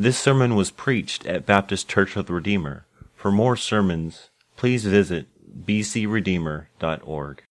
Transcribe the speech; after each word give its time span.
This 0.00 0.16
sermon 0.16 0.54
was 0.54 0.70
preached 0.70 1.26
at 1.26 1.44
Baptist 1.44 1.86
Church 1.86 2.16
of 2.16 2.24
the 2.24 2.32
Redeemer. 2.32 2.86
For 3.14 3.30
more 3.30 3.54
sermons, 3.54 4.30
please 4.56 4.86
visit 4.86 5.26
bcredeemer.org. 5.66 7.42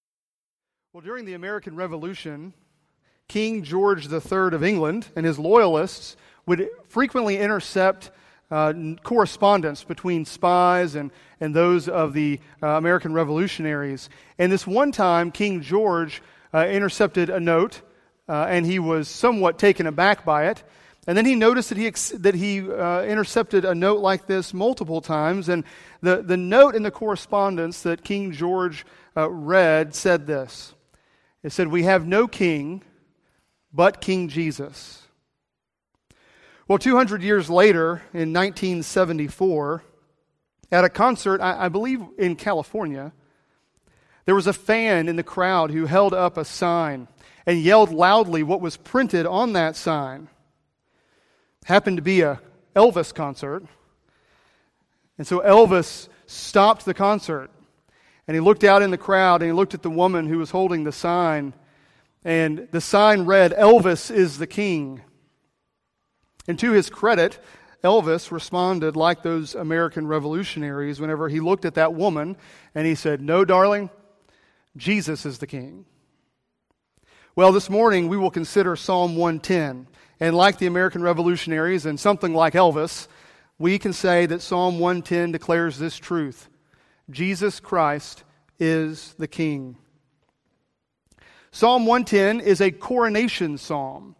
Well, 0.91 1.01
during 1.03 1.25
the 1.25 1.35
American 1.35 1.75
Revolution, 1.75 2.55
King 3.27 3.61
George 3.61 4.11
III 4.11 4.55
of 4.55 4.63
England 4.63 5.09
and 5.15 5.27
his 5.27 5.37
loyalists 5.37 6.17
would 6.47 6.67
frequently 6.87 7.37
intercept 7.37 8.09
uh, 8.49 8.73
correspondence 9.03 9.83
between 9.83 10.25
spies 10.25 10.95
and, 10.95 11.11
and 11.39 11.53
those 11.53 11.87
of 11.87 12.13
the 12.13 12.39
uh, 12.63 12.69
American 12.69 13.13
revolutionaries. 13.13 14.09
And 14.39 14.51
this 14.51 14.65
one 14.65 14.91
time, 14.91 15.29
King 15.29 15.61
George 15.61 16.23
uh, 16.51 16.65
intercepted 16.65 17.29
a 17.29 17.39
note, 17.39 17.83
uh, 18.27 18.47
and 18.49 18.65
he 18.65 18.79
was 18.79 19.07
somewhat 19.07 19.59
taken 19.59 19.85
aback 19.85 20.25
by 20.25 20.47
it. 20.47 20.63
And 21.09 21.17
then 21.17 21.25
he 21.25 21.33
noticed 21.33 21.69
that 21.69 21.77
he, 21.79 21.89
that 22.19 22.35
he 22.35 22.69
uh, 22.69 23.01
intercepted 23.01 23.65
a 23.65 23.73
note 23.73 23.99
like 23.99 24.27
this 24.27 24.53
multiple 24.53 25.01
times. 25.01 25.49
And 25.49 25.63
the, 26.01 26.21
the 26.21 26.37
note 26.37 26.75
in 26.75 26.83
the 26.83 26.91
correspondence 26.91 27.81
that 27.81 28.03
King 28.03 28.31
George 28.31 28.85
uh, 29.17 29.27
read 29.27 29.95
said 29.95 30.27
this 30.27 30.75
It 31.41 31.51
said, 31.51 31.69
We 31.69 31.81
have 31.81 32.05
no 32.05 32.27
king 32.27 32.83
but 33.73 34.01
King 34.01 34.27
Jesus. 34.27 35.01
Well, 36.67 36.77
200 36.77 37.23
years 37.23 37.49
later, 37.49 38.03
in 38.13 38.31
1974, 38.31 39.83
at 40.71 40.85
a 40.85 40.89
concert, 40.89 41.41
I, 41.41 41.65
I 41.65 41.69
believe 41.69 42.03
in 42.19 42.35
California, 42.35 43.13
there 44.25 44.35
was 44.35 44.45
a 44.45 44.53
fan 44.53 45.09
in 45.09 45.15
the 45.15 45.23
crowd 45.23 45.71
who 45.71 45.87
held 45.87 46.13
up 46.13 46.37
a 46.37 46.45
sign 46.45 47.07
and 47.47 47.59
yelled 47.59 47.89
loudly 47.91 48.43
what 48.43 48.61
was 48.61 48.77
printed 48.77 49.25
on 49.25 49.53
that 49.53 49.75
sign. 49.75 50.29
Happened 51.69 51.97
to 51.97 52.01
be 52.01 52.21
a 52.21 52.41
Elvis 52.75 53.13
concert. 53.13 53.63
And 55.19 55.27
so 55.27 55.41
Elvis 55.41 56.09
stopped 56.25 56.83
the 56.83 56.95
concert 56.95 57.51
and 58.27 58.33
he 58.33 58.41
looked 58.41 58.63
out 58.63 58.81
in 58.81 58.89
the 58.89 58.97
crowd 58.97 59.43
and 59.43 59.49
he 59.49 59.53
looked 59.53 59.75
at 59.75 59.83
the 59.83 59.89
woman 59.91 60.25
who 60.25 60.39
was 60.39 60.49
holding 60.49 60.83
the 60.83 60.91
sign. 60.91 61.53
And 62.25 62.67
the 62.71 62.81
sign 62.81 63.27
read, 63.27 63.51
Elvis 63.51 64.09
is 64.09 64.39
the 64.39 64.47
king. 64.47 65.01
And 66.47 66.57
to 66.57 66.71
his 66.71 66.89
credit, 66.89 67.37
Elvis 67.83 68.31
responded 68.31 68.95
like 68.95 69.21
those 69.21 69.53
American 69.53 70.07
revolutionaries 70.07 70.99
whenever 70.99 71.29
he 71.29 71.39
looked 71.39 71.65
at 71.65 71.75
that 71.75 71.93
woman 71.93 72.35
and 72.73 72.87
he 72.87 72.95
said, 72.95 73.21
No, 73.21 73.45
darling, 73.45 73.91
Jesus 74.75 75.23
is 75.23 75.37
the 75.37 75.45
king. 75.45 75.85
Well, 77.35 77.51
this 77.51 77.69
morning 77.69 78.07
we 78.07 78.17
will 78.17 78.31
consider 78.31 78.75
Psalm 78.75 79.15
110. 79.15 79.85
And 80.19 80.35
like 80.35 80.57
the 80.57 80.67
American 80.67 81.01
revolutionaries 81.01 81.85
and 81.85 81.99
something 81.99 82.33
like 82.33 82.53
Elvis, 82.53 83.07
we 83.57 83.79
can 83.79 83.93
say 83.93 84.25
that 84.25 84.41
Psalm 84.41 84.79
110 84.79 85.31
declares 85.31 85.77
this 85.77 85.97
truth 85.97 86.49
Jesus 87.09 87.59
Christ 87.59 88.23
is 88.59 89.15
the 89.17 89.27
king. 89.27 89.77
Psalm 91.51 91.85
110 91.85 92.41
is 92.41 92.61
a 92.61 92.71
coronation 92.71 93.57
psalm. 93.57 94.15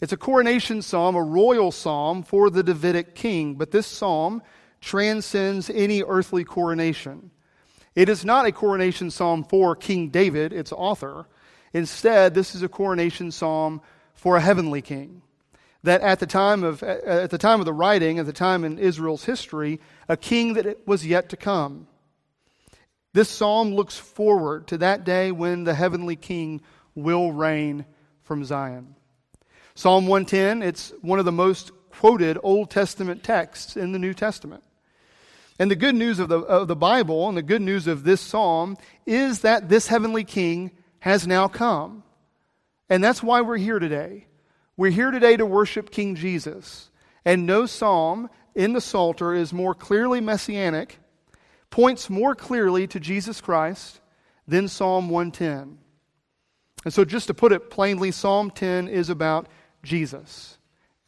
It's 0.00 0.12
a 0.12 0.16
coronation 0.16 0.80
psalm, 0.80 1.14
a 1.14 1.22
royal 1.22 1.72
psalm 1.72 2.22
for 2.22 2.48
the 2.48 2.62
Davidic 2.62 3.14
king, 3.14 3.56
but 3.56 3.70
this 3.70 3.86
psalm 3.86 4.42
transcends 4.80 5.68
any 5.68 6.02
earthly 6.02 6.42
coronation. 6.42 7.30
It 7.94 8.08
is 8.08 8.24
not 8.24 8.46
a 8.46 8.52
coronation 8.52 9.10
psalm 9.10 9.44
for 9.44 9.76
King 9.76 10.08
David, 10.08 10.54
its 10.54 10.72
author. 10.72 11.26
Instead, 11.74 12.34
this 12.34 12.54
is 12.54 12.62
a 12.62 12.68
coronation 12.68 13.30
psalm 13.30 13.82
for 14.14 14.36
a 14.36 14.40
heavenly 14.40 14.80
king. 14.80 15.20
That 15.82 16.02
at 16.02 16.20
the 16.20 16.26
time 16.26 16.62
of, 16.62 16.82
at 16.82 17.30
the 17.30 17.38
time 17.38 17.60
of 17.60 17.66
the 17.66 17.72
writing, 17.72 18.18
at 18.18 18.26
the 18.26 18.32
time 18.32 18.64
in 18.64 18.78
Israel's 18.78 19.24
history, 19.24 19.80
a 20.08 20.16
king 20.16 20.54
that 20.54 20.86
was 20.86 21.06
yet 21.06 21.30
to 21.30 21.36
come. 21.36 21.86
This 23.12 23.28
psalm 23.28 23.74
looks 23.74 23.96
forward 23.96 24.66
to 24.68 24.78
that 24.78 25.04
day 25.04 25.32
when 25.32 25.64
the 25.64 25.74
heavenly 25.74 26.16
king 26.16 26.60
will 26.94 27.32
reign 27.32 27.86
from 28.22 28.44
Zion. 28.44 28.94
Psalm 29.74 30.06
110, 30.06 30.62
it's 30.62 30.92
one 31.00 31.18
of 31.18 31.24
the 31.24 31.32
most 31.32 31.72
quoted 31.90 32.38
Old 32.42 32.70
Testament 32.70 33.22
texts 33.22 33.76
in 33.76 33.92
the 33.92 33.98
New 33.98 34.14
Testament. 34.14 34.62
And 35.58 35.70
the 35.70 35.76
good 35.76 35.94
news 35.94 36.18
of 36.18 36.28
the, 36.28 36.38
of 36.38 36.68
the 36.68 36.76
Bible 36.76 37.28
and 37.28 37.36
the 37.36 37.42
good 37.42 37.60
news 37.60 37.86
of 37.86 38.04
this 38.04 38.20
psalm 38.20 38.78
is 39.04 39.40
that 39.40 39.68
this 39.68 39.88
heavenly 39.88 40.24
king 40.24 40.70
has 41.00 41.26
now 41.26 41.48
come. 41.48 42.02
And 42.88 43.04
that's 43.04 43.22
why 43.22 43.42
we're 43.42 43.58
here 43.58 43.78
today. 43.78 44.26
We're 44.80 44.90
here 44.90 45.10
today 45.10 45.36
to 45.36 45.44
worship 45.44 45.90
King 45.90 46.14
Jesus. 46.14 46.90
And 47.22 47.44
no 47.44 47.66
psalm 47.66 48.30
in 48.54 48.72
the 48.72 48.80
Psalter 48.80 49.34
is 49.34 49.52
more 49.52 49.74
clearly 49.74 50.22
messianic, 50.22 50.96
points 51.68 52.08
more 52.08 52.34
clearly 52.34 52.86
to 52.86 52.98
Jesus 52.98 53.42
Christ 53.42 54.00
than 54.48 54.68
Psalm 54.68 55.10
110. 55.10 55.76
And 56.86 56.94
so, 56.94 57.04
just 57.04 57.26
to 57.26 57.34
put 57.34 57.52
it 57.52 57.68
plainly, 57.68 58.10
Psalm 58.10 58.50
10 58.50 58.88
is 58.88 59.10
about 59.10 59.48
Jesus 59.82 60.56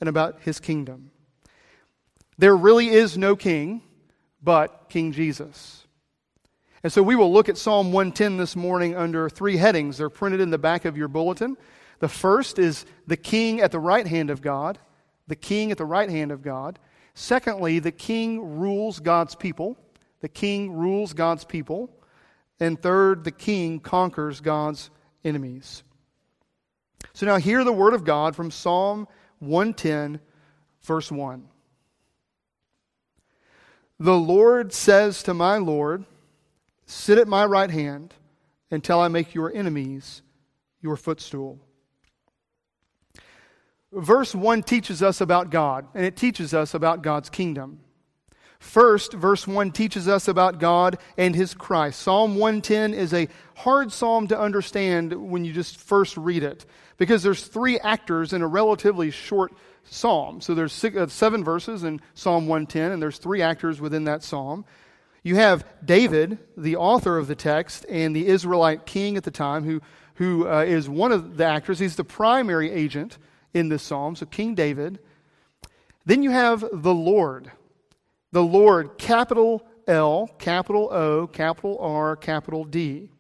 and 0.01 0.09
about 0.11 0.43
his 0.43 0.61
kingdom. 0.61 1.11
There 2.37 2.55
really 2.55 2.91
is 2.91 3.17
no 3.17 3.37
king 3.37 3.81
but 4.43 4.91
King 4.91 5.13
Jesus. 5.13 5.87
And 6.83 6.93
so 6.93 7.03
we 7.03 7.17
will 7.17 7.33
look 7.33 7.49
at 7.49 7.57
Psalm 7.57 7.91
110 7.91 8.37
this 8.37 8.55
morning 8.55 8.95
under 8.95 9.31
three 9.31 9.57
headings. 9.57 9.97
They're 9.97 10.11
printed 10.11 10.43
in 10.43 10.51
the 10.51 10.59
back 10.59 10.85
of 10.85 10.99
your 10.99 11.09
bulletin. 11.09 11.57
The 12.03 12.09
first 12.09 12.59
is 12.59 12.85
the 13.07 13.17
king 13.17 13.61
at 13.61 13.71
the 13.71 13.79
right 13.79 14.05
hand 14.05 14.31
of 14.31 14.43
God, 14.43 14.77
the 15.29 15.37
king 15.37 15.71
at 15.71 15.79
the 15.79 15.85
right 15.85 16.11
hand 16.11 16.33
of 16.33 16.43
God. 16.43 16.81
Secondly, 17.15 17.79
the 17.79 17.93
king 17.93 18.59
rules 18.59 18.99
God's 18.99 19.37
people. 19.37 19.77
The 20.19 20.29
king 20.29 20.73
rules 20.73 21.13
God's 21.13 21.45
people. 21.45 21.91
And 22.59 22.83
third, 22.83 23.23
the 23.23 23.31
king 23.31 23.79
conquers 23.79 24.41
God's 24.41 24.91
enemies. 25.23 25.85
So 27.13 27.25
now 27.25 27.37
hear 27.37 27.63
the 27.63 27.73
word 27.73 27.95
of 27.95 28.03
God 28.03 28.35
from 28.35 28.51
Psalm 28.51 29.07
110, 29.39 30.19
verse 30.83 31.13
1. 31.13 31.47
The 34.01 34.19
Lord 34.19 34.73
says 34.73 35.23
to 35.23 35.35
my 35.35 35.59
Lord, 35.59 36.05
Sit 36.85 37.19
at 37.19 37.29
my 37.29 37.45
right 37.45 37.71
hand 37.71 38.13
until 38.73 38.99
I 38.99 39.07
make 39.07 39.37
your 39.37 39.55
enemies 39.55 40.23
your 40.81 40.97
footstool. 40.97 41.61
Verse 43.93 44.35
1 44.35 44.63
teaches 44.63 45.03
us 45.03 45.21
about 45.21 45.51
God, 45.51 45.87
and 45.95 46.05
it 46.07 46.17
teaches 46.17 46.55
us 46.55 46.73
about 46.73 47.03
God's 47.03 47.29
kingdom. 47.29 47.81
First, 48.59 49.13
verse 49.13 49.47
1 49.47 49.73
teaches 49.73 50.09
us 50.09 50.29
about 50.29 50.61
God 50.61 50.99
and 51.19 51.35
His 51.35 51.53
Christ. 51.53 52.01
Psalm 52.01 52.37
110 52.37 52.95
is 52.95 53.13
a 53.13 53.29
hard 53.57 53.93
psalm 53.93 54.29
to 54.29 54.39
understand 54.39 55.13
when 55.13 55.45
you 55.45 55.53
just 55.53 55.79
first 55.79 56.17
read 56.17 56.43
it 56.43 56.65
because 56.97 57.23
there's 57.23 57.45
three 57.45 57.79
actors 57.81 58.33
in 58.33 58.41
a 58.41 58.47
relatively 58.47 59.11
short 59.11 59.53
psalm. 59.83 60.41
So 60.41 60.55
there's 60.55 60.73
six, 60.73 60.97
uh, 60.97 61.09
seven 61.09 61.45
verses 61.45 61.83
in 61.83 62.01
Psalm 62.15 62.47
110, 62.47 62.93
and 62.93 63.03
there's 63.03 63.19
three 63.19 63.43
actors 63.43 63.81
within 63.81 64.05
that 64.05 64.23
psalm. 64.23 64.65
You 65.23 65.35
have 65.37 65.67
David, 65.85 66.39
the 66.57 66.77
author 66.77 67.19
of 67.19 67.27
the 67.27 67.35
text, 67.35 67.85
and 67.91 68.15
the 68.17 68.27
Israelite 68.27 68.87
king 68.87 69.17
at 69.17 69.25
the 69.25 69.31
time, 69.31 69.65
who, 69.65 69.83
who 70.15 70.49
uh, 70.49 70.63
is 70.63 70.89
one 70.89 71.13
of 71.13 71.37
the 71.37 71.45
actors. 71.45 71.79
He's 71.79 71.97
the 71.97 72.05
primary 72.05 72.71
agent 72.71 73.19
in 73.55 73.69
this 73.69 73.83
psalm, 73.83 74.17
so 74.17 74.27
King 74.27 74.55
David. 74.55 74.99
Then 76.05 76.23
you 76.23 76.31
have 76.31 76.65
the 76.73 76.95
Lord 76.95 77.51
the 78.33 78.43
Lord, 78.43 78.97
capital 78.97 79.63
L, 79.87 80.29
capital 80.39 80.89
O, 80.91 81.27
capital 81.27 81.79
R, 81.79 82.17
capital 82.17 82.65
D. 82.65 83.11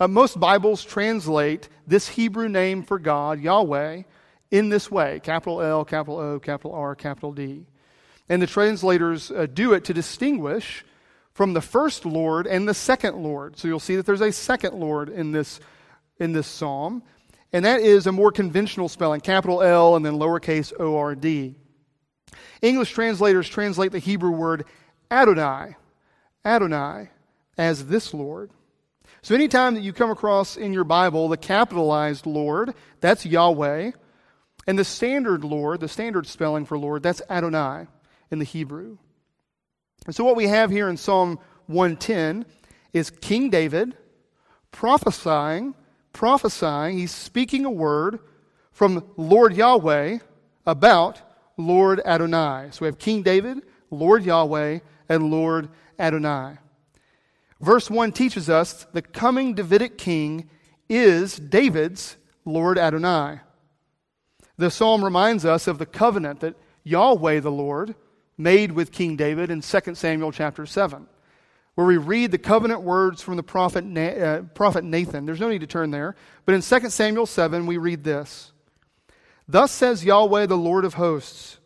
Uh, 0.00 0.08
most 0.08 0.38
Bibles 0.40 0.84
translate 0.84 1.68
this 1.86 2.08
Hebrew 2.08 2.48
name 2.48 2.82
for 2.82 2.98
God, 2.98 3.40
Yahweh, 3.40 4.02
in 4.50 4.68
this 4.68 4.90
way 4.90 5.20
capital 5.20 5.62
L, 5.62 5.84
capital 5.84 6.18
O, 6.18 6.40
capital 6.40 6.72
R, 6.72 6.94
capital 6.96 7.32
D. 7.32 7.66
And 8.28 8.42
the 8.42 8.46
translators 8.46 9.30
uh, 9.30 9.46
do 9.52 9.72
it 9.74 9.84
to 9.84 9.94
distinguish 9.94 10.84
from 11.32 11.52
the 11.52 11.60
first 11.60 12.04
Lord 12.04 12.46
and 12.46 12.68
the 12.68 12.74
second 12.74 13.16
Lord. 13.16 13.58
So 13.58 13.68
you'll 13.68 13.80
see 13.80 13.96
that 13.96 14.06
there's 14.06 14.20
a 14.20 14.32
second 14.32 14.74
Lord 14.74 15.08
in 15.08 15.32
this, 15.32 15.60
in 16.18 16.32
this 16.32 16.46
psalm. 16.46 17.02
And 17.54 17.64
that 17.64 17.80
is 17.80 18.08
a 18.08 18.12
more 18.12 18.32
conventional 18.32 18.88
spelling, 18.88 19.20
capital 19.20 19.62
L 19.62 19.94
and 19.94 20.04
then 20.04 20.14
lowercase 20.14 20.72
O 20.80 20.96
R 20.96 21.14
D. 21.14 21.54
English 22.60 22.90
translators 22.90 23.48
translate 23.48 23.92
the 23.92 24.00
Hebrew 24.00 24.32
word 24.32 24.64
Adonai, 25.08 25.76
Adonai, 26.44 27.10
as 27.56 27.86
this 27.86 28.12
Lord. 28.12 28.50
So 29.22 29.36
anytime 29.36 29.74
that 29.74 29.82
you 29.82 29.92
come 29.92 30.10
across 30.10 30.56
in 30.56 30.72
your 30.72 30.82
Bible 30.82 31.28
the 31.28 31.36
capitalized 31.36 32.26
Lord, 32.26 32.74
that's 33.00 33.24
Yahweh. 33.24 33.92
And 34.66 34.76
the 34.76 34.84
standard 34.84 35.44
Lord, 35.44 35.78
the 35.78 35.88
standard 35.88 36.26
spelling 36.26 36.64
for 36.64 36.76
Lord, 36.76 37.04
that's 37.04 37.22
Adonai 37.30 37.86
in 38.32 38.40
the 38.40 38.44
Hebrew. 38.44 38.98
And 40.06 40.14
so 40.14 40.24
what 40.24 40.34
we 40.34 40.48
have 40.48 40.72
here 40.72 40.88
in 40.88 40.96
Psalm 40.96 41.38
110 41.66 42.46
is 42.92 43.10
King 43.10 43.48
David 43.48 43.96
prophesying, 44.72 45.76
prophesying, 46.14 46.96
he's 46.96 47.10
speaking 47.10 47.66
a 47.66 47.70
word 47.70 48.18
from 48.72 49.04
Lord 49.18 49.54
Yahweh 49.54 50.18
about 50.64 51.20
Lord 51.58 52.00
Adonai. 52.04 52.68
So 52.70 52.80
we 52.80 52.86
have 52.86 52.98
King 52.98 53.22
David, 53.22 53.60
Lord 53.90 54.24
Yahweh, 54.24 54.78
and 55.08 55.30
Lord 55.30 55.68
Adonai. 55.98 56.56
Verse 57.60 57.90
1 57.90 58.12
teaches 58.12 58.48
us 58.48 58.86
the 58.92 59.02
coming 59.02 59.54
Davidic 59.54 59.98
king 59.98 60.48
is 60.88 61.36
David's 61.36 62.16
Lord 62.44 62.78
Adonai. 62.78 63.40
The 64.56 64.70
psalm 64.70 65.04
reminds 65.04 65.44
us 65.44 65.66
of 65.66 65.78
the 65.78 65.86
covenant 65.86 66.40
that 66.40 66.56
Yahweh 66.84 67.40
the 67.40 67.50
Lord 67.50 67.94
made 68.36 68.72
with 68.72 68.92
King 68.92 69.16
David 69.16 69.50
in 69.50 69.60
2 69.60 69.94
Samuel 69.94 70.32
chapter 70.32 70.66
7, 70.66 71.06
where 71.74 71.86
we 71.86 71.96
read 71.96 72.30
the 72.30 72.38
covenant 72.38 72.82
words 72.82 73.20
from 73.20 73.36
the 73.36 73.42
prophet, 73.42 73.84
uh, 73.96 74.42
prophet 74.54 74.84
Nathan. 74.84 75.26
There's 75.26 75.40
no 75.40 75.48
need 75.48 75.60
to 75.60 75.66
turn 75.66 75.90
there, 75.90 76.14
but 76.44 76.54
in 76.54 76.62
2 76.62 76.90
Samuel 76.90 77.26
7, 77.26 77.66
we 77.66 77.78
read 77.78 78.04
this 78.04 78.52
Thus 79.48 79.72
says 79.72 80.04
Yahweh 80.04 80.46
the 80.46 80.56
Lord 80.56 80.84
of 80.84 80.94
hosts 80.94 81.58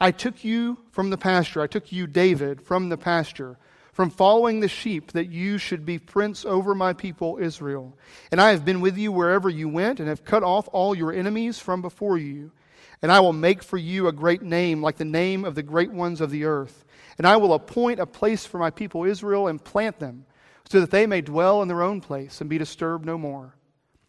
I 0.00 0.10
took 0.10 0.44
you 0.44 0.78
from 0.90 1.10
the 1.10 1.18
pasture, 1.18 1.62
I 1.62 1.66
took 1.66 1.90
you, 1.90 2.06
David, 2.06 2.60
from 2.60 2.88
the 2.88 2.98
pasture 2.98 3.58
from 3.96 4.10
following 4.10 4.60
the 4.60 4.68
sheep, 4.68 5.12
that 5.12 5.30
you 5.30 5.56
should 5.56 5.86
be 5.86 5.98
prince 5.98 6.44
over 6.44 6.74
my 6.74 6.92
people 6.92 7.38
Israel. 7.40 7.96
And 8.30 8.42
I 8.42 8.50
have 8.50 8.62
been 8.62 8.82
with 8.82 8.98
you 8.98 9.10
wherever 9.10 9.48
you 9.48 9.70
went, 9.70 10.00
and 10.00 10.08
have 10.10 10.22
cut 10.22 10.42
off 10.42 10.68
all 10.70 10.94
your 10.94 11.14
enemies 11.14 11.58
from 11.58 11.80
before 11.80 12.18
you. 12.18 12.52
And 13.00 13.10
I 13.10 13.20
will 13.20 13.32
make 13.32 13.62
for 13.62 13.78
you 13.78 14.06
a 14.06 14.12
great 14.12 14.42
name, 14.42 14.82
like 14.82 14.96
the 14.96 15.06
name 15.06 15.46
of 15.46 15.54
the 15.54 15.62
great 15.62 15.90
ones 15.90 16.20
of 16.20 16.30
the 16.30 16.44
earth. 16.44 16.84
And 17.18 17.26
I 17.26 17.36
will 17.36 17.54
appoint 17.54 18.00
a 18.00 18.06
place 18.06 18.44
for 18.44 18.58
my 18.58 18.70
people 18.70 19.04
Israel, 19.04 19.48
and 19.48 19.62
plant 19.62 19.98
them, 19.98 20.26
so 20.68 20.80
that 20.80 20.90
they 20.90 21.06
may 21.06 21.20
dwell 21.20 21.62
in 21.62 21.68
their 21.68 21.82
own 21.82 22.00
place, 22.00 22.40
and 22.40 22.50
be 22.50 22.58
disturbed 22.58 23.06
no 23.06 23.16
more. 23.16 23.54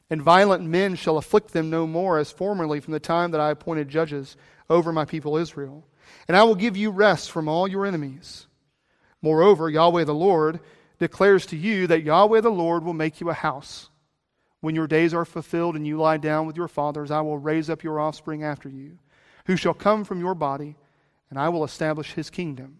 And 0.09 0.21
violent 0.21 0.63
men 0.63 0.95
shall 0.95 1.17
afflict 1.17 1.51
them 1.51 1.69
no 1.69 1.85
more, 1.85 2.17
as 2.17 2.31
formerly 2.31 2.79
from 2.79 2.93
the 2.93 2.99
time 2.99 3.31
that 3.31 3.41
I 3.41 3.51
appointed 3.51 3.89
judges 3.89 4.37
over 4.69 4.91
my 4.91 5.05
people 5.05 5.37
Israel. 5.37 5.85
And 6.27 6.37
I 6.37 6.43
will 6.43 6.55
give 6.55 6.77
you 6.77 6.89
rest 6.89 7.31
from 7.31 7.47
all 7.47 7.67
your 7.67 7.85
enemies. 7.85 8.47
Moreover, 9.21 9.69
Yahweh 9.69 10.05
the 10.05 10.13
Lord 10.13 10.59
declares 10.99 11.45
to 11.47 11.57
you 11.57 11.87
that 11.87 12.03
Yahweh 12.03 12.41
the 12.41 12.49
Lord 12.49 12.83
will 12.83 12.93
make 12.93 13.19
you 13.19 13.29
a 13.29 13.33
house. 13.33 13.89
When 14.61 14.75
your 14.75 14.87
days 14.87 15.13
are 15.13 15.25
fulfilled 15.25 15.75
and 15.75 15.85
you 15.85 15.97
lie 15.97 16.17
down 16.17 16.47
with 16.47 16.57
your 16.57 16.67
fathers, 16.67 17.11
I 17.11 17.21
will 17.21 17.37
raise 17.37 17.69
up 17.69 17.83
your 17.83 17.99
offspring 17.99 18.43
after 18.43 18.69
you, 18.69 18.97
who 19.45 19.55
shall 19.55 19.73
come 19.73 20.03
from 20.03 20.19
your 20.19 20.35
body, 20.35 20.75
and 21.29 21.37
I 21.37 21.49
will 21.49 21.63
establish 21.63 22.13
his 22.13 22.29
kingdom. 22.29 22.79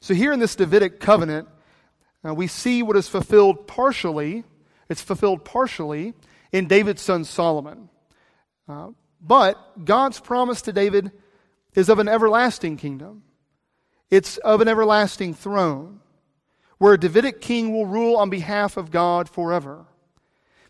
So, 0.00 0.14
here 0.14 0.32
in 0.32 0.40
this 0.40 0.54
Davidic 0.54 1.00
covenant, 1.00 1.48
uh, 2.26 2.34
we 2.34 2.46
see 2.46 2.82
what 2.82 2.96
is 2.96 3.08
fulfilled 3.08 3.66
partially. 3.66 4.44
It's 4.88 5.02
fulfilled 5.02 5.44
partially 5.44 6.14
in 6.52 6.68
David's 6.68 7.02
son 7.02 7.24
Solomon. 7.24 7.88
Uh, 8.68 8.88
but 9.20 9.84
God's 9.84 10.20
promise 10.20 10.62
to 10.62 10.72
David 10.72 11.10
is 11.74 11.88
of 11.88 11.98
an 11.98 12.08
everlasting 12.08 12.76
kingdom. 12.76 13.22
It's 14.10 14.36
of 14.38 14.60
an 14.60 14.68
everlasting 14.68 15.34
throne 15.34 16.00
where 16.78 16.94
a 16.94 16.98
Davidic 16.98 17.40
king 17.40 17.72
will 17.72 17.86
rule 17.86 18.16
on 18.16 18.30
behalf 18.30 18.76
of 18.76 18.90
God 18.90 19.28
forever. 19.28 19.86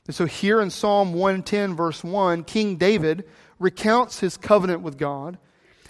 And 0.06 0.15
so 0.15 0.27
here 0.27 0.61
in 0.61 0.71
Psalm 0.71 1.15
110, 1.15 1.75
verse 1.75 2.05
1, 2.05 2.45
King 2.45 2.77
David 2.77 3.25
recounts 3.59 4.21
his 4.21 4.37
covenant 4.37 4.83
with 4.83 4.99
God, 4.99 5.39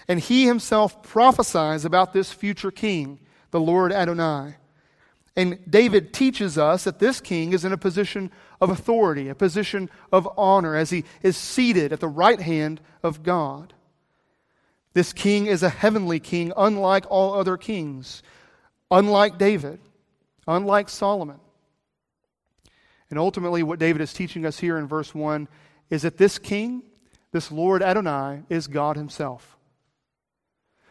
and 0.07 0.19
he 0.19 0.45
himself 0.45 1.01
prophesies 1.03 1.85
about 1.85 2.13
this 2.13 2.31
future 2.31 2.71
king, 2.71 3.19
the 3.51 3.59
Lord 3.59 3.91
Adonai. 3.91 4.55
And 5.35 5.59
David 5.69 6.13
teaches 6.13 6.57
us 6.57 6.85
that 6.85 6.99
this 6.99 7.19
king 7.19 7.51
is 7.51 7.65
in 7.65 7.73
a 7.73 7.77
position 7.77 8.31
of 8.61 8.69
authority, 8.69 9.27
a 9.27 9.35
position 9.35 9.89
of 10.11 10.29
honor, 10.37 10.75
as 10.75 10.91
he 10.91 11.03
is 11.21 11.35
seated 11.35 11.91
at 11.91 11.99
the 11.99 12.07
right 12.07 12.39
hand 12.39 12.79
of 13.03 13.21
God. 13.21 13.73
This 14.93 15.11
king 15.11 15.47
is 15.47 15.61
a 15.61 15.69
heavenly 15.69 16.21
king, 16.21 16.53
unlike 16.55 17.05
all 17.09 17.33
other 17.33 17.57
kings, 17.57 18.23
unlike 18.89 19.37
David, 19.37 19.79
unlike 20.47 20.87
Solomon. 20.87 21.39
And 23.09 23.19
ultimately, 23.19 23.61
what 23.61 23.77
David 23.77 24.01
is 24.01 24.13
teaching 24.13 24.45
us 24.45 24.57
here 24.57 24.77
in 24.77 24.87
verse 24.87 25.13
1 25.13 25.49
is 25.89 26.03
that 26.03 26.17
this 26.17 26.39
king, 26.39 26.81
this 27.31 27.51
Lord 27.51 27.83
Adonai, 27.83 28.43
is 28.49 28.67
God 28.67 28.95
himself. 28.95 29.54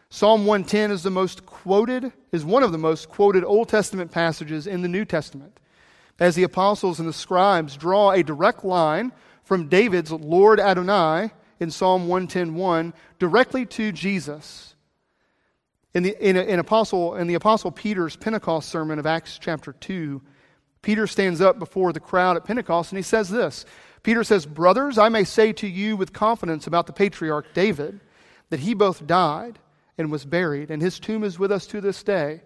Psalm 0.09 0.45
110 0.45 0.91
is 0.91 1.03
the 1.03 1.11
most 1.11 1.45
quoted, 1.45 2.11
is 2.31 2.45
one 2.45 2.63
of 2.63 2.71
the 2.71 2.77
most 2.77 3.09
quoted 3.09 3.43
Old 3.43 3.69
Testament 3.69 4.11
passages 4.11 4.67
in 4.67 4.81
the 4.81 4.87
New 4.87 5.05
Testament, 5.05 5.59
as 6.19 6.35
the 6.35 6.43
apostles 6.43 6.99
and 6.99 7.09
the 7.09 7.13
scribes 7.13 7.75
draw 7.75 8.11
a 8.11 8.23
direct 8.23 8.63
line 8.63 9.11
from 9.43 9.67
David's 9.67 10.11
Lord 10.11 10.59
Adonai 10.59 11.31
in 11.59 11.71
Psalm 11.71 12.07
110.1 12.07 12.93
directly 13.19 13.65
to 13.65 13.91
Jesus. 13.91 14.75
In 15.93 16.03
the, 16.03 16.27
in, 16.27 16.35
in, 16.35 16.59
Apostle, 16.59 17.15
in 17.15 17.27
the 17.27 17.35
Apostle 17.35 17.71
Peter's 17.71 18.15
Pentecost 18.15 18.69
sermon 18.69 18.99
of 18.99 19.05
Acts 19.05 19.37
chapter 19.39 19.73
2, 19.73 20.21
Peter 20.81 21.07
stands 21.07 21.41
up 21.41 21.57
before 21.57 21.93
the 21.93 21.99
crowd 21.99 22.35
at 22.35 22.43
Pentecost 22.43 22.91
and 22.91 22.97
he 22.97 23.03
says 23.03 23.29
this 23.29 23.65
Peter 24.03 24.23
says, 24.23 24.45
Brothers, 24.45 24.97
I 24.97 25.09
may 25.09 25.23
say 25.23 25.51
to 25.53 25.67
you 25.67 25.97
with 25.97 26.13
confidence 26.13 26.67
about 26.67 26.85
the 26.85 26.93
patriarch 26.93 27.53
David 27.53 28.01
that 28.49 28.59
he 28.59 28.73
both 28.73 29.07
died 29.07 29.57
and 29.97 30.11
was 30.11 30.25
buried, 30.25 30.71
and 30.71 30.81
his 30.81 30.99
tomb 30.99 31.23
is 31.23 31.39
with 31.39 31.51
us 31.51 31.65
to 31.67 31.81
this 31.81 32.03
day. 32.03 32.41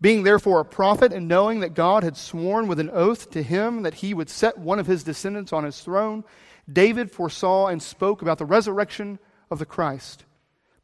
Being 0.00 0.22
therefore 0.22 0.60
a 0.60 0.64
prophet, 0.64 1.12
and 1.12 1.28
knowing 1.28 1.60
that 1.60 1.74
God 1.74 2.02
had 2.02 2.16
sworn 2.16 2.68
with 2.68 2.80
an 2.80 2.90
oath 2.90 3.30
to 3.30 3.42
him 3.42 3.82
that 3.82 3.94
he 3.94 4.14
would 4.14 4.30
set 4.30 4.56
one 4.56 4.78
of 4.78 4.86
his 4.86 5.04
descendants 5.04 5.52
on 5.52 5.64
his 5.64 5.80
throne, 5.80 6.24
David 6.70 7.10
foresaw 7.10 7.66
and 7.66 7.82
spoke 7.82 8.22
about 8.22 8.38
the 8.38 8.46
resurrection 8.46 9.18
of 9.50 9.58
the 9.58 9.66
Christ, 9.66 10.24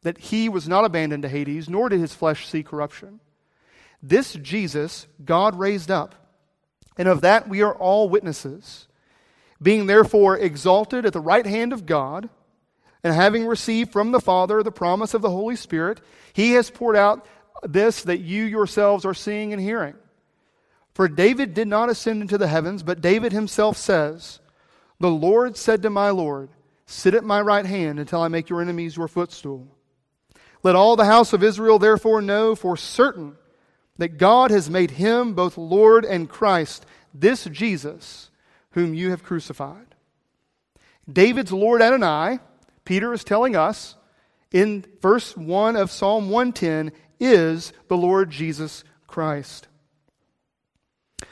that 0.03 0.19
he 0.19 0.49
was 0.49 0.69
not 0.69 0.85
abandoned 0.85 1.23
to 1.23 1.29
Hades, 1.29 1.69
nor 1.69 1.89
did 1.89 2.01
his 2.01 2.15
flesh 2.15 2.47
see 2.47 2.63
corruption. 2.63 3.21
This 4.03 4.35
Jesus 4.35 5.07
God 5.25 5.59
raised 5.59 5.91
up, 5.91 6.15
and 6.99 7.09
of 7.09 7.23
that 7.23 7.49
we 7.49 7.63
are 7.63 7.75
all 7.75 8.09
witnesses. 8.09 8.87
Being 9.63 9.87
therefore 9.87 10.37
exalted 10.37 11.07
at 11.07 11.15
the 11.15 11.21
right 11.21 11.47
hand 11.47 11.73
of 11.73 11.87
God, 11.87 12.29
and 13.07 13.15
having 13.15 13.47
received 13.47 13.93
from 13.93 14.11
the 14.11 14.19
Father 14.19 14.65
the 14.65 14.73
promise 14.73 15.15
of 15.15 15.23
the 15.23 15.31
Holy 15.31 15.55
Spirit, 15.55 16.01
he 16.33 16.55
has 16.55 16.71
poured 16.71 16.97
out 16.97 17.25
this 17.63 18.03
that 18.03 18.19
you 18.19 18.43
yourselves 18.43 19.05
are 19.05 19.15
seeing 19.15 19.53
and 19.53 19.63
hearing. 19.63 19.95
For 20.93 21.07
David 21.07 21.55
did 21.55 21.69
not 21.69 21.89
ascend 21.89 22.21
into 22.21 22.37
the 22.37 22.49
heavens, 22.49 22.83
but 22.83 23.01
David 23.01 23.31
himself 23.31 23.77
says, 23.77 24.41
the 24.99 25.09
Lord 25.09 25.57
said 25.57 25.83
to 25.83 25.91
my 25.91 26.11
Lord, 26.11 26.49
Sit 26.85 27.15
at 27.15 27.23
my 27.23 27.41
right 27.41 27.65
hand 27.65 28.01
until 28.01 28.23
I 28.23 28.27
make 28.27 28.49
your 28.49 28.61
enemies 28.61 28.97
your 28.97 29.07
footstool. 29.07 29.69
Let 30.65 30.75
all 30.75 30.97
the 30.97 31.05
house 31.05 31.33
of 31.33 31.45
Israel 31.45 31.79
therefore 31.79 32.21
know 32.21 32.57
for 32.57 32.77
certain 32.77 33.37
that 33.99 34.19
God 34.19 34.51
has 34.51 34.69
made 34.69 34.91
him 34.91 35.35
both 35.35 35.57
Lord 35.57 36.05
and 36.05 36.29
Christ, 36.29 36.85
this 37.15 37.45
Jesus, 37.45 38.31
whom 38.73 38.95
you 38.95 39.11
have 39.11 39.23
crucified. 39.23 39.95
David's 41.09 41.53
Lord 41.53 41.83
Adonai, 41.83 42.41
Peter 42.87 43.13
is 43.13 43.25
telling 43.25 43.55
us 43.55 43.97
in 44.51 44.87
verse 45.03 45.37
1 45.37 45.77
of 45.77 45.91
Psalm 45.91 46.31
110, 46.31 46.93
is 47.21 47.73
the 47.89 47.97
Lord 47.97 48.31
Jesus 48.31 48.85
Christ. 49.07 49.69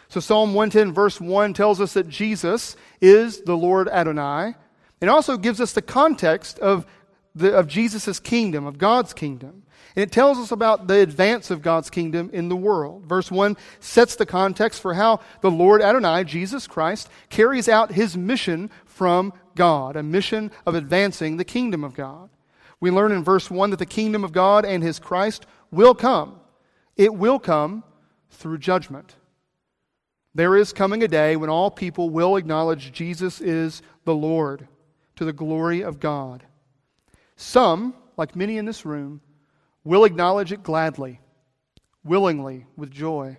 So 0.08 0.20
Psalm 0.20 0.54
110, 0.54 0.92
verse 0.92 1.20
1 1.20 1.54
tells 1.54 1.80
us 1.80 1.94
that 1.94 2.08
Jesus 2.08 2.76
is 3.00 3.42
the 3.42 3.56
Lord 3.56 3.88
Adonai. 3.88 4.54
It 5.00 5.08
also 5.08 5.37
gives 5.37 5.61
us 5.61 5.73
the 5.73 5.82
context 5.82 6.58
of, 6.58 6.87
the, 7.34 7.54
of 7.54 7.66
Jesus' 7.66 8.20
kingdom, 8.20 8.66
of 8.66 8.78
God's 8.78 9.12
kingdom. 9.12 9.64
And 9.96 10.02
it 10.02 10.12
tells 10.12 10.38
us 10.38 10.50
about 10.50 10.87
the 10.87 11.00
advance 11.00 11.50
of 11.50 11.62
God's 11.62 11.90
kingdom 11.90 12.30
in 12.32 12.49
the 12.49 12.56
world. 12.56 13.06
Verse 13.06 13.30
1 13.30 13.56
sets 13.80 14.16
the 14.16 14.26
context 14.26 14.80
for 14.80 14.94
how 14.94 15.20
the 15.40 15.50
Lord 15.50 15.82
Adonai, 15.82 16.25
Jesus 16.25 16.66
Christ, 16.66 17.08
carries 17.28 17.68
out 17.68 17.92
his 17.92 18.16
mission 18.16 18.70
from 18.94 19.32
God, 19.56 19.96
a 19.96 20.04
mission 20.04 20.52
of 20.64 20.76
advancing 20.76 21.36
the 21.36 21.44
kingdom 21.44 21.82
of 21.82 21.94
God. 21.94 22.30
We 22.78 22.92
learn 22.92 23.10
in 23.10 23.24
verse 23.24 23.50
1 23.50 23.70
that 23.70 23.80
the 23.80 23.86
kingdom 23.86 24.22
of 24.22 24.30
God 24.30 24.64
and 24.64 24.84
his 24.84 25.00
Christ 25.00 25.46
will 25.72 25.96
come. 25.96 26.38
It 26.96 27.12
will 27.12 27.40
come 27.40 27.82
through 28.30 28.58
judgment. 28.58 29.16
There 30.32 30.56
is 30.56 30.72
coming 30.72 31.02
a 31.02 31.08
day 31.08 31.34
when 31.34 31.50
all 31.50 31.72
people 31.72 32.08
will 32.08 32.36
acknowledge 32.36 32.92
Jesus 32.92 33.40
is 33.40 33.82
the 34.04 34.14
Lord 34.14 34.68
to 35.16 35.24
the 35.24 35.32
glory 35.32 35.82
of 35.82 35.98
God. 35.98 36.44
Some, 37.34 37.94
like 38.16 38.36
many 38.36 38.58
in 38.58 38.64
this 38.64 38.86
room, 38.86 39.20
will 39.82 40.04
acknowledge 40.04 40.52
it 40.52 40.62
gladly, 40.62 41.20
willingly, 42.04 42.66
with 42.76 42.92
joy, 42.92 43.38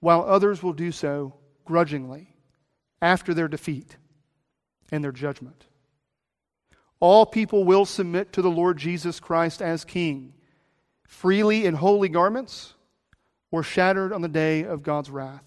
while 0.00 0.22
others 0.22 0.62
will 0.62 0.72
do 0.72 0.92
so 0.92 1.34
grudgingly 1.66 2.34
after 3.02 3.34
their 3.34 3.48
defeat 3.48 3.98
and 4.90 5.02
their 5.02 5.12
judgment. 5.12 5.66
All 7.00 7.26
people 7.26 7.64
will 7.64 7.84
submit 7.84 8.32
to 8.32 8.42
the 8.42 8.50
Lord 8.50 8.78
Jesus 8.78 9.20
Christ 9.20 9.60
as 9.60 9.84
King, 9.84 10.32
freely 11.06 11.66
in 11.66 11.74
holy 11.74 12.08
garments 12.08 12.74
or 13.50 13.62
shattered 13.62 14.12
on 14.12 14.22
the 14.22 14.28
day 14.28 14.64
of 14.64 14.82
God's 14.82 15.10
wrath. 15.10 15.44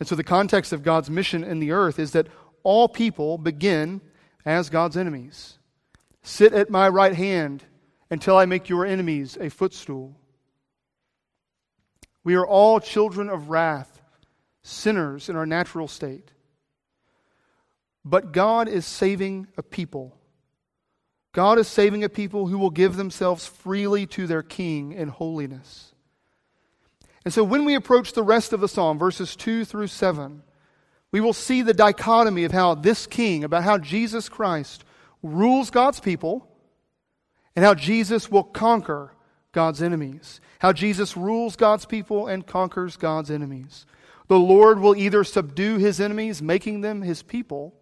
And 0.00 0.08
so, 0.08 0.14
the 0.14 0.24
context 0.24 0.72
of 0.72 0.82
God's 0.82 1.10
mission 1.10 1.42
in 1.42 1.58
the 1.58 1.72
earth 1.72 1.98
is 1.98 2.12
that 2.12 2.28
all 2.62 2.88
people 2.88 3.38
begin 3.38 4.00
as 4.44 4.70
God's 4.70 4.96
enemies. 4.96 5.58
Sit 6.22 6.52
at 6.52 6.70
my 6.70 6.88
right 6.88 7.14
hand 7.14 7.64
until 8.10 8.36
I 8.36 8.46
make 8.46 8.68
your 8.68 8.86
enemies 8.86 9.36
a 9.40 9.48
footstool. 9.48 10.16
We 12.24 12.34
are 12.34 12.46
all 12.46 12.80
children 12.80 13.28
of 13.28 13.48
wrath, 13.48 14.00
sinners 14.62 15.28
in 15.28 15.36
our 15.36 15.46
natural 15.46 15.88
state. 15.88 16.30
But 18.04 18.32
God 18.32 18.68
is 18.68 18.86
saving 18.86 19.48
a 19.56 19.62
people. 19.62 20.16
God 21.32 21.58
is 21.58 21.68
saving 21.68 22.04
a 22.04 22.08
people 22.08 22.46
who 22.46 22.58
will 22.58 22.70
give 22.70 22.96
themselves 22.96 23.46
freely 23.46 24.06
to 24.08 24.26
their 24.26 24.42
King 24.42 24.92
in 24.92 25.08
holiness. 25.08 25.94
And 27.24 27.34
so 27.34 27.44
when 27.44 27.64
we 27.64 27.74
approach 27.74 28.12
the 28.12 28.22
rest 28.22 28.52
of 28.52 28.60
the 28.60 28.68
psalm, 28.68 28.98
verses 28.98 29.36
2 29.36 29.64
through 29.64 29.88
7, 29.88 30.42
we 31.12 31.20
will 31.20 31.32
see 31.32 31.62
the 31.62 31.74
dichotomy 31.74 32.44
of 32.44 32.52
how 32.52 32.74
this 32.74 33.06
king, 33.06 33.44
about 33.44 33.64
how 33.64 33.78
Jesus 33.78 34.28
Christ 34.28 34.84
rules 35.22 35.70
God's 35.70 36.00
people, 36.00 36.48
and 37.54 37.64
how 37.64 37.74
Jesus 37.74 38.30
will 38.30 38.44
conquer 38.44 39.12
God's 39.52 39.82
enemies. 39.82 40.40
How 40.60 40.72
Jesus 40.72 41.16
rules 41.16 41.56
God's 41.56 41.86
people 41.86 42.26
and 42.26 42.46
conquers 42.46 42.96
God's 42.96 43.30
enemies. 43.30 43.86
The 44.28 44.38
Lord 44.38 44.80
will 44.80 44.96
either 44.96 45.24
subdue 45.24 45.78
his 45.78 46.00
enemies, 46.00 46.42
making 46.42 46.82
them 46.82 47.02
his 47.02 47.22
people, 47.22 47.74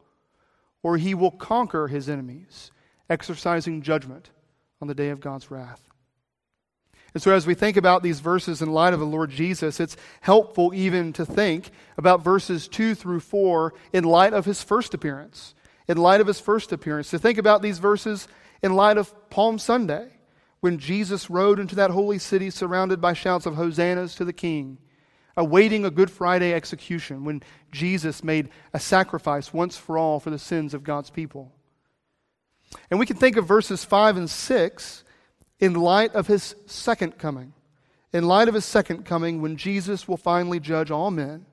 or 0.86 0.98
he 0.98 1.14
will 1.14 1.32
conquer 1.32 1.88
his 1.88 2.08
enemies, 2.08 2.70
exercising 3.10 3.82
judgment 3.82 4.30
on 4.80 4.86
the 4.86 4.94
day 4.94 5.08
of 5.08 5.18
God's 5.18 5.50
wrath. 5.50 5.82
And 7.12 7.20
so, 7.20 7.32
as 7.32 7.44
we 7.44 7.54
think 7.54 7.76
about 7.76 8.04
these 8.04 8.20
verses 8.20 8.62
in 8.62 8.70
light 8.70 8.94
of 8.94 9.00
the 9.00 9.04
Lord 9.04 9.30
Jesus, 9.30 9.80
it's 9.80 9.96
helpful 10.20 10.72
even 10.72 11.12
to 11.14 11.26
think 11.26 11.70
about 11.98 12.22
verses 12.22 12.68
2 12.68 12.94
through 12.94 13.18
4 13.18 13.74
in 13.92 14.04
light 14.04 14.32
of 14.32 14.44
his 14.44 14.62
first 14.62 14.94
appearance. 14.94 15.56
In 15.88 15.96
light 15.96 16.20
of 16.20 16.28
his 16.28 16.38
first 16.38 16.70
appearance. 16.70 17.10
To 17.10 17.18
think 17.18 17.36
about 17.36 17.62
these 17.62 17.80
verses 17.80 18.28
in 18.62 18.76
light 18.76 18.96
of 18.96 19.28
Palm 19.28 19.58
Sunday, 19.58 20.06
when 20.60 20.78
Jesus 20.78 21.28
rode 21.28 21.58
into 21.58 21.74
that 21.74 21.90
holy 21.90 22.20
city 22.20 22.48
surrounded 22.48 23.00
by 23.00 23.12
shouts 23.12 23.44
of 23.44 23.56
hosannas 23.56 24.14
to 24.14 24.24
the 24.24 24.32
King, 24.32 24.78
awaiting 25.36 25.84
a 25.84 25.90
Good 25.90 26.10
Friday 26.10 26.54
execution, 26.54 27.24
when 27.24 27.42
Jesus 27.70 28.24
made 28.24 28.48
a 28.72 28.80
sacrifice 28.80 29.52
once 29.52 29.76
for 29.76 29.98
all 29.98 30.18
for 30.18 30.30
the 30.30 30.38
sins 30.38 30.74
of 30.74 30.84
God's 30.84 31.10
people. 31.10 31.52
And 32.90 32.98
we 32.98 33.06
can 33.06 33.16
think 33.16 33.36
of 33.36 33.46
verses 33.46 33.84
5 33.84 34.16
and 34.16 34.30
6 34.30 35.04
in 35.60 35.74
light 35.74 36.14
of 36.14 36.26
his 36.26 36.54
second 36.66 37.18
coming. 37.18 37.52
In 38.12 38.26
light 38.26 38.48
of 38.48 38.54
his 38.54 38.64
second 38.64 39.04
coming, 39.04 39.42
when 39.42 39.56
Jesus 39.56 40.08
will 40.08 40.16
finally 40.16 40.60
judge 40.60 40.90
all 40.90 41.10
men 41.10 41.46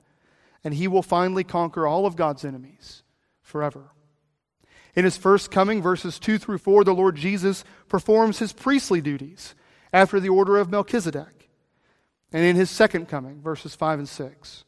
and 0.63 0.74
he 0.74 0.88
will 0.88 1.04
finally 1.04 1.44
conquer 1.44 1.86
all 1.86 2.06
of 2.06 2.16
God's 2.16 2.46
enemies 2.46 3.04
forever. 3.42 3.92
In 4.96 5.04
his 5.04 5.18
first 5.18 5.52
coming, 5.52 5.82
verses 5.82 6.20
2 6.20 6.38
through 6.38 6.60
4, 6.60 6.84
the 6.84 6.94
Lord 6.94 7.16
Jesus 7.16 7.63
performs 7.90 8.40
his 8.40 8.54
priestly 8.54 9.02
duties 9.02 9.56
after 9.92 10.20
the 10.20 10.30
order 10.30 10.58
of 10.58 10.70
Melchizedek. 10.70 11.42
And 12.34 12.44
in 12.44 12.56
his 12.56 12.72
second 12.72 13.08
coming, 13.08 13.42
verses 13.42 13.75
5 13.75 14.00
and 14.00 14.10
6, 14.10 14.63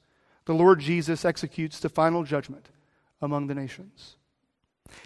the 0.45 0.53
Lord 0.53 0.79
Jesus 0.79 1.25
executes 1.25 1.79
the 1.79 1.89
final 1.89 2.23
judgment 2.23 2.69
among 3.21 3.47
the 3.47 3.55
nations. 3.55 4.17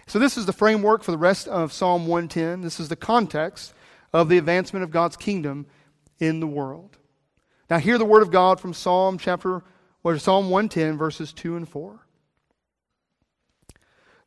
So, 0.06 0.18
this 0.18 0.36
is 0.36 0.44
the 0.44 0.52
framework 0.52 1.02
for 1.02 1.10
the 1.10 1.18
rest 1.18 1.48
of 1.48 1.72
Psalm 1.72 2.06
110. 2.06 2.60
This 2.60 2.78
is 2.78 2.90
the 2.90 2.96
context 2.96 3.72
of 4.12 4.28
the 4.28 4.36
advancement 4.36 4.82
of 4.82 4.90
God's 4.90 5.16
kingdom 5.16 5.66
in 6.18 6.40
the 6.40 6.46
world. 6.46 6.98
Now, 7.70 7.78
hear 7.78 7.96
the 7.96 8.04
word 8.04 8.22
of 8.22 8.30
God 8.30 8.60
from 8.60 8.74
Psalm 8.74 9.16
chapter, 9.16 9.62
or 10.04 10.18
Psalm 10.18 10.50
110, 10.50 10.98
verses 10.98 11.32
2 11.32 11.56
and 11.56 11.66
4. 11.66 11.98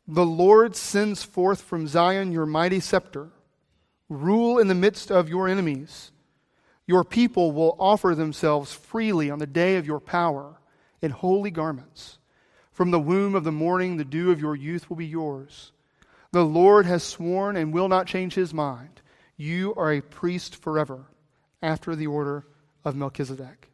The 0.07 0.25
Lord 0.25 0.75
sends 0.75 1.23
forth 1.23 1.61
from 1.61 1.87
Zion 1.87 2.31
your 2.31 2.47
mighty 2.47 2.79
scepter. 2.79 3.29
Rule 4.09 4.57
in 4.57 4.67
the 4.67 4.75
midst 4.75 5.11
of 5.11 5.29
your 5.29 5.47
enemies. 5.47 6.12
Your 6.85 7.03
people 7.03 7.51
will 7.51 7.75
offer 7.79 8.13
themselves 8.13 8.73
freely 8.73 9.29
on 9.29 9.39
the 9.39 9.47
day 9.47 9.77
of 9.77 9.85
your 9.85 9.99
power 9.99 10.59
in 11.01 11.11
holy 11.11 11.51
garments. 11.51 12.17
From 12.71 12.91
the 12.91 12.99
womb 12.99 13.35
of 13.35 13.43
the 13.43 13.51
morning, 13.51 13.97
the 13.97 14.03
dew 14.03 14.31
of 14.31 14.41
your 14.41 14.55
youth 14.55 14.89
will 14.89 14.97
be 14.97 15.05
yours. 15.05 15.71
The 16.31 16.43
Lord 16.43 16.85
has 16.85 17.03
sworn 17.03 17.55
and 17.55 17.71
will 17.71 17.87
not 17.87 18.07
change 18.07 18.33
his 18.33 18.53
mind. 18.53 19.01
You 19.37 19.73
are 19.75 19.93
a 19.93 20.01
priest 20.01 20.55
forever, 20.55 21.05
after 21.61 21.95
the 21.95 22.07
order 22.07 22.45
of 22.83 22.95
Melchizedek. 22.95 23.69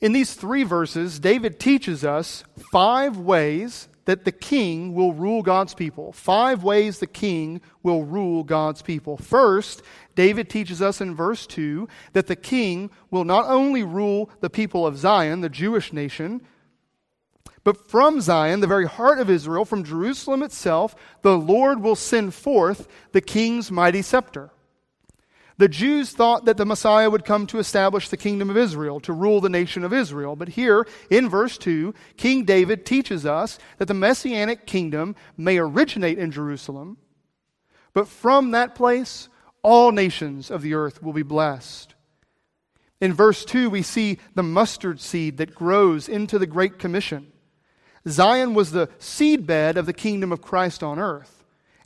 In 0.00 0.12
these 0.12 0.34
three 0.34 0.62
verses, 0.62 1.18
David 1.18 1.60
teaches 1.60 2.04
us 2.04 2.44
five 2.72 3.18
ways 3.18 3.88
that 4.04 4.24
the 4.24 4.32
king 4.32 4.94
will 4.94 5.12
rule 5.12 5.42
God's 5.42 5.74
people. 5.74 6.12
Five 6.12 6.62
ways 6.62 6.98
the 6.98 7.06
king 7.06 7.60
will 7.82 8.04
rule 8.04 8.42
God's 8.42 8.82
people. 8.82 9.16
First, 9.16 9.82
David 10.14 10.48
teaches 10.48 10.82
us 10.82 11.00
in 11.00 11.14
verse 11.14 11.46
2 11.46 11.88
that 12.12 12.26
the 12.26 12.36
king 12.36 12.90
will 13.10 13.24
not 13.24 13.46
only 13.46 13.82
rule 13.82 14.30
the 14.40 14.50
people 14.50 14.86
of 14.86 14.98
Zion, 14.98 15.40
the 15.40 15.48
Jewish 15.48 15.92
nation, 15.92 16.40
but 17.62 17.88
from 17.88 18.20
Zion, 18.20 18.60
the 18.60 18.66
very 18.66 18.86
heart 18.86 19.18
of 19.20 19.28
Israel, 19.28 19.64
from 19.64 19.84
Jerusalem 19.84 20.42
itself, 20.42 20.94
the 21.22 21.36
Lord 21.36 21.82
will 21.82 21.96
send 21.96 22.32
forth 22.34 22.88
the 23.12 23.20
king's 23.20 23.70
mighty 23.70 24.02
scepter. 24.02 24.50
The 25.60 25.68
Jews 25.68 26.12
thought 26.12 26.46
that 26.46 26.56
the 26.56 26.64
Messiah 26.64 27.10
would 27.10 27.26
come 27.26 27.46
to 27.48 27.58
establish 27.58 28.08
the 28.08 28.16
kingdom 28.16 28.48
of 28.48 28.56
Israel, 28.56 28.98
to 29.00 29.12
rule 29.12 29.42
the 29.42 29.50
nation 29.50 29.84
of 29.84 29.92
Israel. 29.92 30.34
But 30.34 30.48
here, 30.48 30.86
in 31.10 31.28
verse 31.28 31.58
2, 31.58 31.92
King 32.16 32.46
David 32.46 32.86
teaches 32.86 33.26
us 33.26 33.58
that 33.76 33.84
the 33.84 33.92
messianic 33.92 34.64
kingdom 34.66 35.14
may 35.36 35.58
originate 35.58 36.18
in 36.18 36.30
Jerusalem, 36.30 36.96
but 37.92 38.08
from 38.08 38.52
that 38.52 38.74
place, 38.74 39.28
all 39.62 39.92
nations 39.92 40.50
of 40.50 40.62
the 40.62 40.72
earth 40.72 41.02
will 41.02 41.12
be 41.12 41.22
blessed. 41.22 41.94
In 42.98 43.12
verse 43.12 43.44
2, 43.44 43.68
we 43.68 43.82
see 43.82 44.18
the 44.34 44.42
mustard 44.42 44.98
seed 44.98 45.36
that 45.36 45.54
grows 45.54 46.08
into 46.08 46.38
the 46.38 46.46
Great 46.46 46.78
Commission. 46.78 47.30
Zion 48.08 48.54
was 48.54 48.72
the 48.72 48.86
seedbed 48.98 49.76
of 49.76 49.84
the 49.84 49.92
kingdom 49.92 50.32
of 50.32 50.40
Christ 50.40 50.82
on 50.82 50.98
earth. 50.98 51.39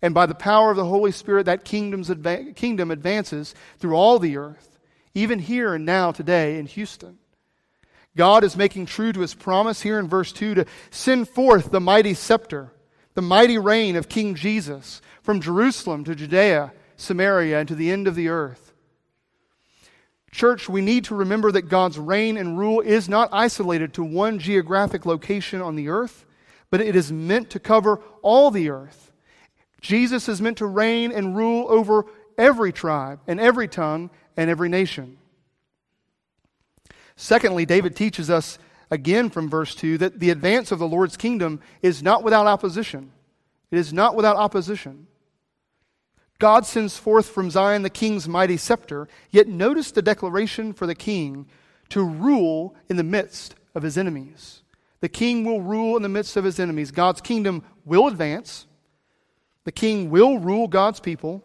And 0.04 0.12
by 0.12 0.26
the 0.26 0.34
power 0.34 0.70
of 0.70 0.76
the 0.76 0.84
Holy 0.84 1.12
Spirit, 1.12 1.46
that 1.46 1.64
kingdom's 1.64 2.10
adva- 2.10 2.54
kingdom 2.54 2.90
advances 2.90 3.54
through 3.78 3.94
all 3.94 4.18
the 4.18 4.36
earth, 4.36 4.78
even 5.14 5.38
here 5.38 5.72
and 5.72 5.86
now, 5.86 6.12
today 6.12 6.58
in 6.58 6.66
Houston. 6.66 7.16
God 8.14 8.44
is 8.44 8.54
making 8.54 8.84
true 8.84 9.14
to 9.14 9.20
his 9.20 9.32
promise 9.32 9.80
here 9.80 9.98
in 9.98 10.06
verse 10.06 10.30
2 10.30 10.56
to 10.56 10.66
send 10.90 11.30
forth 11.30 11.70
the 11.70 11.80
mighty 11.80 12.12
scepter, 12.12 12.70
the 13.14 13.22
mighty 13.22 13.56
reign 13.56 13.96
of 13.96 14.10
King 14.10 14.34
Jesus 14.34 15.00
from 15.22 15.40
Jerusalem 15.40 16.04
to 16.04 16.14
Judea, 16.14 16.74
Samaria, 16.98 17.60
and 17.60 17.68
to 17.68 17.74
the 17.74 17.90
end 17.90 18.06
of 18.06 18.14
the 18.14 18.28
earth. 18.28 18.74
Church, 20.30 20.68
we 20.68 20.82
need 20.82 21.04
to 21.04 21.14
remember 21.14 21.50
that 21.50 21.70
God's 21.70 21.98
reign 21.98 22.36
and 22.36 22.58
rule 22.58 22.82
is 22.82 23.08
not 23.08 23.30
isolated 23.32 23.94
to 23.94 24.04
one 24.04 24.38
geographic 24.38 25.06
location 25.06 25.62
on 25.62 25.76
the 25.76 25.88
earth, 25.88 26.26
but 26.68 26.82
it 26.82 26.94
is 26.94 27.10
meant 27.10 27.48
to 27.48 27.58
cover 27.58 28.02
all 28.20 28.50
the 28.50 28.68
earth. 28.68 29.03
Jesus 29.84 30.30
is 30.30 30.40
meant 30.40 30.56
to 30.58 30.66
reign 30.66 31.12
and 31.12 31.36
rule 31.36 31.66
over 31.68 32.06
every 32.38 32.72
tribe 32.72 33.20
and 33.26 33.38
every 33.38 33.68
tongue 33.68 34.08
and 34.34 34.48
every 34.48 34.70
nation. 34.70 35.18
Secondly, 37.16 37.66
David 37.66 37.94
teaches 37.94 38.30
us 38.30 38.58
again 38.90 39.28
from 39.28 39.50
verse 39.50 39.74
2 39.74 39.98
that 39.98 40.20
the 40.20 40.30
advance 40.30 40.72
of 40.72 40.78
the 40.78 40.88
Lord's 40.88 41.18
kingdom 41.18 41.60
is 41.82 42.02
not 42.02 42.24
without 42.24 42.46
opposition. 42.46 43.12
It 43.70 43.76
is 43.76 43.92
not 43.92 44.16
without 44.16 44.36
opposition. 44.36 45.06
God 46.38 46.64
sends 46.64 46.96
forth 46.96 47.28
from 47.28 47.50
Zion 47.50 47.82
the 47.82 47.90
king's 47.90 48.26
mighty 48.26 48.56
scepter, 48.56 49.06
yet 49.30 49.48
notice 49.48 49.90
the 49.90 50.00
declaration 50.00 50.72
for 50.72 50.86
the 50.86 50.94
king 50.94 51.46
to 51.90 52.02
rule 52.02 52.74
in 52.88 52.96
the 52.96 53.04
midst 53.04 53.54
of 53.74 53.82
his 53.82 53.98
enemies. 53.98 54.62
The 55.00 55.10
king 55.10 55.44
will 55.44 55.60
rule 55.60 55.94
in 55.98 56.02
the 56.02 56.08
midst 56.08 56.38
of 56.38 56.44
his 56.44 56.58
enemies. 56.58 56.90
God's 56.90 57.20
kingdom 57.20 57.62
will 57.84 58.06
advance. 58.06 58.66
The 59.64 59.72
king 59.72 60.10
will 60.10 60.38
rule 60.38 60.68
God's 60.68 61.00
people. 61.00 61.42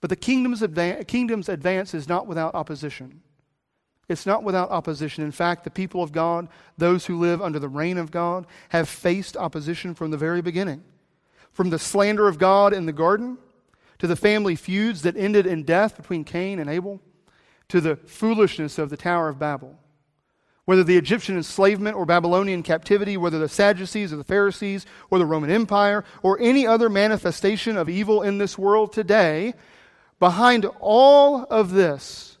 But 0.00 0.10
the 0.10 0.16
kingdom's, 0.16 0.62
advance, 0.62 1.04
kingdom's 1.06 1.48
advance 1.48 1.94
is 1.94 2.08
not 2.08 2.26
without 2.26 2.54
opposition. 2.54 3.22
It's 4.08 4.26
not 4.26 4.42
without 4.42 4.70
opposition. 4.70 5.22
In 5.22 5.30
fact, 5.30 5.64
the 5.64 5.70
people 5.70 6.02
of 6.02 6.10
God, 6.10 6.48
those 6.78 7.06
who 7.06 7.18
live 7.18 7.40
under 7.40 7.58
the 7.58 7.68
reign 7.68 7.98
of 7.98 8.10
God, 8.10 8.46
have 8.70 8.88
faced 8.88 9.36
opposition 9.36 9.94
from 9.94 10.10
the 10.10 10.16
very 10.16 10.40
beginning 10.40 10.82
from 11.52 11.70
the 11.70 11.78
slander 11.78 12.28
of 12.28 12.38
God 12.38 12.72
in 12.72 12.86
the 12.86 12.92
garden 12.92 13.38
to 13.98 14.06
the 14.06 14.16
family 14.16 14.56
feuds 14.56 15.02
that 15.02 15.16
ended 15.16 15.46
in 15.46 15.62
death 15.62 15.96
between 15.96 16.24
Cain 16.24 16.58
and 16.58 16.70
Abel, 16.70 17.00
to 17.68 17.80
the 17.80 17.96
foolishness 17.96 18.78
of 18.78 18.90
the 18.90 18.96
Tower 18.96 19.28
of 19.28 19.38
Babel. 19.38 19.78
Whether 20.70 20.84
the 20.84 20.96
Egyptian 20.96 21.36
enslavement 21.36 21.96
or 21.96 22.06
Babylonian 22.06 22.62
captivity, 22.62 23.16
whether 23.16 23.40
the 23.40 23.48
Sadducees 23.48 24.12
or 24.12 24.16
the 24.16 24.22
Pharisees 24.22 24.86
or 25.10 25.18
the 25.18 25.26
Roman 25.26 25.50
Empire 25.50 26.04
or 26.22 26.38
any 26.40 26.64
other 26.64 26.88
manifestation 26.88 27.76
of 27.76 27.88
evil 27.88 28.22
in 28.22 28.38
this 28.38 28.56
world 28.56 28.92
today, 28.92 29.54
behind 30.20 30.66
all 30.78 31.42
of 31.42 31.72
this, 31.72 32.38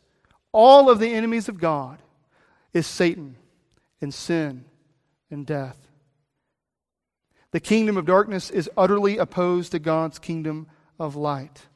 all 0.52 0.88
of 0.88 1.00
the 1.00 1.12
enemies 1.12 1.48
of 1.48 1.58
God, 1.58 1.98
is 2.72 2.86
Satan 2.86 3.34
and 4.00 4.14
sin 4.14 4.64
and 5.28 5.44
death. 5.44 5.88
The 7.50 7.58
kingdom 7.58 7.96
of 7.96 8.06
darkness 8.06 8.48
is 8.48 8.70
utterly 8.76 9.18
opposed 9.18 9.72
to 9.72 9.80
God's 9.80 10.20
kingdom 10.20 10.68
of 11.00 11.16
light. 11.16 11.66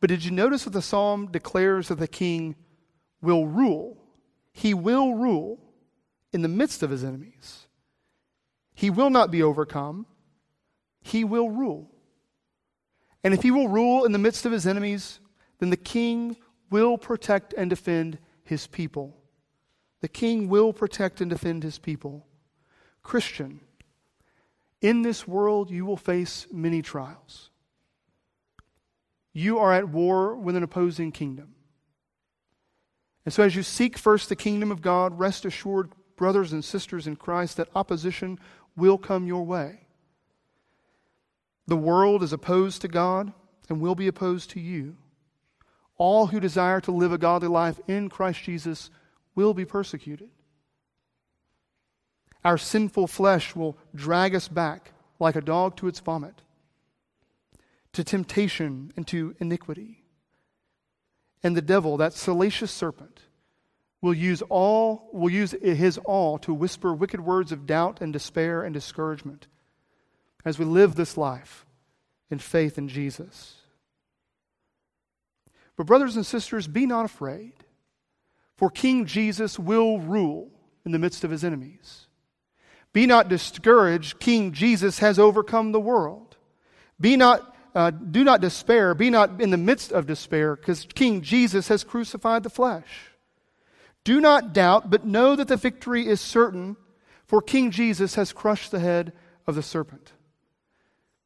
But 0.00 0.10
did 0.10 0.24
you 0.24 0.32
notice 0.32 0.64
that 0.64 0.70
the 0.70 0.82
psalm 0.82 1.28
declares 1.30 1.86
that 1.86 2.00
the 2.00 2.08
king 2.08 2.56
will 3.22 3.46
rule? 3.46 4.02
He 4.56 4.72
will 4.72 5.12
rule 5.12 5.58
in 6.32 6.40
the 6.40 6.48
midst 6.48 6.82
of 6.82 6.88
his 6.88 7.04
enemies. 7.04 7.66
He 8.74 8.88
will 8.88 9.10
not 9.10 9.30
be 9.30 9.42
overcome. 9.42 10.06
He 11.02 11.24
will 11.24 11.50
rule. 11.50 11.90
And 13.22 13.34
if 13.34 13.42
he 13.42 13.50
will 13.50 13.68
rule 13.68 14.06
in 14.06 14.12
the 14.12 14.18
midst 14.18 14.46
of 14.46 14.52
his 14.52 14.66
enemies, 14.66 15.20
then 15.58 15.68
the 15.68 15.76
king 15.76 16.38
will 16.70 16.96
protect 16.96 17.52
and 17.52 17.68
defend 17.68 18.18
his 18.44 18.66
people. 18.66 19.18
The 20.00 20.08
king 20.08 20.48
will 20.48 20.72
protect 20.72 21.20
and 21.20 21.28
defend 21.28 21.62
his 21.62 21.78
people. 21.78 22.26
Christian, 23.02 23.60
in 24.80 25.02
this 25.02 25.28
world 25.28 25.70
you 25.70 25.84
will 25.84 25.98
face 25.98 26.46
many 26.50 26.80
trials. 26.80 27.50
You 29.34 29.58
are 29.58 29.74
at 29.74 29.90
war 29.90 30.34
with 30.34 30.56
an 30.56 30.62
opposing 30.62 31.12
kingdom. 31.12 31.55
And 33.26 33.34
so, 33.34 33.42
as 33.42 33.56
you 33.56 33.64
seek 33.64 33.98
first 33.98 34.28
the 34.28 34.36
kingdom 34.36 34.70
of 34.70 34.80
God, 34.80 35.18
rest 35.18 35.44
assured, 35.44 35.90
brothers 36.16 36.52
and 36.52 36.64
sisters 36.64 37.08
in 37.08 37.16
Christ, 37.16 37.56
that 37.56 37.68
opposition 37.74 38.38
will 38.76 38.96
come 38.96 39.26
your 39.26 39.44
way. 39.44 39.80
The 41.66 41.76
world 41.76 42.22
is 42.22 42.32
opposed 42.32 42.82
to 42.82 42.88
God 42.88 43.32
and 43.68 43.80
will 43.80 43.96
be 43.96 44.06
opposed 44.06 44.50
to 44.50 44.60
you. 44.60 44.96
All 45.98 46.28
who 46.28 46.38
desire 46.38 46.80
to 46.82 46.92
live 46.92 47.12
a 47.12 47.18
godly 47.18 47.48
life 47.48 47.80
in 47.88 48.08
Christ 48.08 48.44
Jesus 48.44 48.90
will 49.34 49.54
be 49.54 49.64
persecuted. 49.64 50.30
Our 52.44 52.58
sinful 52.58 53.08
flesh 53.08 53.56
will 53.56 53.76
drag 53.92 54.36
us 54.36 54.46
back 54.46 54.92
like 55.18 55.34
a 55.34 55.40
dog 55.40 55.76
to 55.78 55.88
its 55.88 55.98
vomit, 55.98 56.42
to 57.92 58.04
temptation 58.04 58.92
and 58.96 59.04
to 59.08 59.34
iniquity. 59.40 60.05
And 61.46 61.56
the 61.56 61.62
devil, 61.62 61.96
that 61.98 62.12
salacious 62.12 62.72
serpent, 62.72 63.20
will 64.00 64.12
use 64.12 64.42
all 64.48 65.08
will 65.12 65.30
use 65.30 65.54
his 65.62 65.96
all 65.98 66.38
to 66.38 66.52
whisper 66.52 66.92
wicked 66.92 67.20
words 67.20 67.52
of 67.52 67.66
doubt 67.66 68.00
and 68.00 68.12
despair 68.12 68.64
and 68.64 68.74
discouragement 68.74 69.46
as 70.44 70.58
we 70.58 70.64
live 70.64 70.96
this 70.96 71.16
life 71.16 71.64
in 72.32 72.40
faith 72.40 72.78
in 72.78 72.88
Jesus. 72.88 73.54
But 75.76 75.86
brothers 75.86 76.16
and 76.16 76.26
sisters, 76.26 76.66
be 76.66 76.84
not 76.84 77.04
afraid. 77.04 77.52
For 78.56 78.68
King 78.68 79.06
Jesus 79.06 79.56
will 79.56 80.00
rule 80.00 80.50
in 80.84 80.90
the 80.90 80.98
midst 80.98 81.22
of 81.22 81.30
his 81.30 81.44
enemies. 81.44 82.08
Be 82.92 83.06
not 83.06 83.28
discouraged. 83.28 84.18
King 84.18 84.50
Jesus 84.50 84.98
has 84.98 85.16
overcome 85.16 85.70
the 85.70 85.78
world. 85.78 86.36
Be 87.00 87.16
not, 87.16 87.55
uh, 87.76 87.90
do 87.90 88.24
not 88.24 88.40
despair. 88.40 88.94
Be 88.94 89.10
not 89.10 89.38
in 89.38 89.50
the 89.50 89.58
midst 89.58 89.92
of 89.92 90.06
despair, 90.06 90.56
because 90.56 90.86
King 90.94 91.20
Jesus 91.20 91.68
has 91.68 91.84
crucified 91.84 92.42
the 92.42 92.48
flesh. 92.48 93.10
Do 94.02 94.18
not 94.18 94.54
doubt, 94.54 94.88
but 94.88 95.04
know 95.04 95.36
that 95.36 95.48
the 95.48 95.58
victory 95.58 96.06
is 96.06 96.18
certain, 96.18 96.76
for 97.26 97.42
King 97.42 97.70
Jesus 97.70 98.14
has 98.14 98.32
crushed 98.32 98.70
the 98.70 98.80
head 98.80 99.12
of 99.46 99.56
the 99.56 99.62
serpent. 99.62 100.12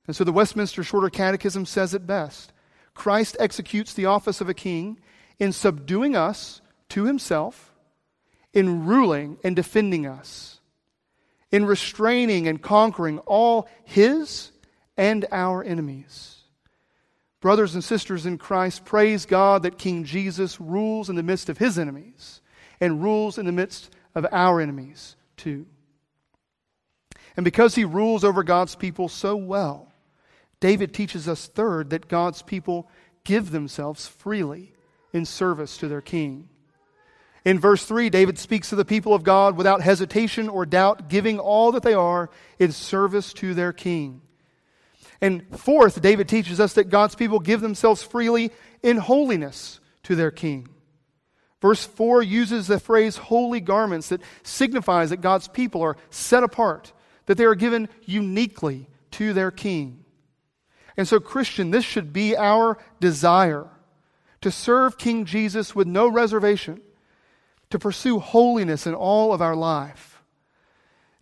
And 0.08 0.16
so 0.16 0.24
the 0.24 0.32
Westminster 0.32 0.82
Shorter 0.82 1.08
Catechism 1.08 1.66
says 1.66 1.94
it 1.94 2.04
best 2.04 2.52
Christ 2.94 3.36
executes 3.38 3.94
the 3.94 4.06
office 4.06 4.40
of 4.40 4.48
a 4.48 4.54
king 4.54 4.98
in 5.38 5.52
subduing 5.52 6.16
us 6.16 6.60
to 6.88 7.04
himself, 7.04 7.72
in 8.52 8.86
ruling 8.86 9.38
and 9.44 9.54
defending 9.54 10.04
us, 10.04 10.58
in 11.52 11.64
restraining 11.64 12.48
and 12.48 12.60
conquering 12.60 13.20
all 13.20 13.68
his 13.84 14.50
and 14.96 15.26
our 15.30 15.62
enemies. 15.62 16.39
Brothers 17.40 17.74
and 17.74 17.82
sisters 17.82 18.26
in 18.26 18.36
Christ, 18.36 18.84
praise 18.84 19.24
God 19.24 19.62
that 19.62 19.78
King 19.78 20.04
Jesus 20.04 20.60
rules 20.60 21.08
in 21.08 21.16
the 21.16 21.22
midst 21.22 21.48
of 21.48 21.58
his 21.58 21.78
enemies 21.78 22.42
and 22.80 23.02
rules 23.02 23.38
in 23.38 23.46
the 23.46 23.52
midst 23.52 23.90
of 24.14 24.26
our 24.30 24.60
enemies 24.60 25.16
too. 25.36 25.66
And 27.36 27.44
because 27.44 27.74
he 27.74 27.84
rules 27.84 28.24
over 28.24 28.42
God's 28.42 28.74
people 28.74 29.08
so 29.08 29.36
well, 29.36 29.92
David 30.60 30.92
teaches 30.92 31.26
us, 31.26 31.46
third, 31.46 31.90
that 31.90 32.08
God's 32.08 32.42
people 32.42 32.90
give 33.24 33.50
themselves 33.50 34.06
freely 34.06 34.74
in 35.12 35.24
service 35.24 35.78
to 35.78 35.88
their 35.88 36.02
king. 36.02 36.48
In 37.44 37.58
verse 37.58 37.86
3, 37.86 38.10
David 38.10 38.38
speaks 38.38 38.68
to 38.68 38.76
the 38.76 38.84
people 38.84 39.14
of 39.14 39.22
God 39.22 39.56
without 39.56 39.80
hesitation 39.80 40.48
or 40.48 40.66
doubt, 40.66 41.08
giving 41.08 41.38
all 41.38 41.72
that 41.72 41.82
they 41.82 41.94
are 41.94 42.28
in 42.58 42.72
service 42.72 43.32
to 43.34 43.54
their 43.54 43.72
king. 43.72 44.20
And 45.20 45.44
fourth, 45.58 46.00
David 46.00 46.28
teaches 46.28 46.60
us 46.60 46.72
that 46.74 46.88
God's 46.88 47.14
people 47.14 47.40
give 47.40 47.60
themselves 47.60 48.02
freely 48.02 48.50
in 48.82 48.96
holiness 48.96 49.80
to 50.04 50.16
their 50.16 50.30
king. 50.30 50.68
Verse 51.60 51.84
4 51.84 52.22
uses 52.22 52.66
the 52.66 52.80
phrase 52.80 53.16
holy 53.18 53.60
garments 53.60 54.08
that 54.08 54.22
signifies 54.42 55.10
that 55.10 55.20
God's 55.20 55.48
people 55.48 55.82
are 55.82 55.96
set 56.08 56.42
apart, 56.42 56.92
that 57.26 57.36
they 57.36 57.44
are 57.44 57.54
given 57.54 57.88
uniquely 58.06 58.88
to 59.12 59.34
their 59.34 59.50
king. 59.50 60.04
And 60.96 61.06
so, 61.06 61.20
Christian, 61.20 61.70
this 61.70 61.84
should 61.84 62.12
be 62.12 62.36
our 62.36 62.78
desire 62.98 63.68
to 64.40 64.50
serve 64.50 64.98
King 64.98 65.26
Jesus 65.26 65.74
with 65.74 65.86
no 65.86 66.08
reservation 66.08 66.80
to 67.68 67.78
pursue 67.78 68.18
holiness 68.18 68.86
in 68.86 68.94
all 68.94 69.32
of 69.32 69.40
our 69.40 69.54
life. 69.54 70.22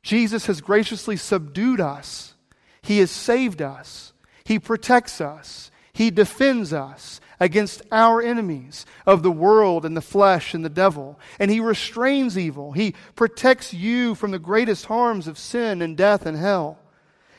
Jesus 0.03 0.47
has 0.47 0.61
graciously 0.61 1.17
subdued 1.17 1.81
us. 1.81 2.35
He 2.83 2.99
has 2.99 3.11
saved 3.11 3.63
us. 3.63 4.13
He 4.45 4.59
protects 4.59 5.21
us. 5.21 5.71
He 5.93 6.11
defends 6.11 6.73
us 6.73 7.21
against 7.41 7.83
our 7.93 8.23
enemies 8.23 8.87
of 9.07 9.23
the 9.23 9.31
world 9.31 9.85
and 9.85 9.97
the 9.97 10.01
flesh 10.01 10.55
and 10.55 10.65
the 10.65 10.71
devil. 10.71 11.19
And 11.39 11.51
He 11.51 11.61
restrains 11.61 12.39
evil. 12.39 12.73
He 12.73 12.95
protects 13.15 13.75
you 13.75 14.15
from 14.15 14.31
the 14.31 14.39
greatest 14.39 14.87
harms 14.87 15.27
of 15.27 15.39
sin 15.39 15.83
and 15.83 15.97
death 15.97 16.27
and 16.27 16.37
hell. 16.37 16.79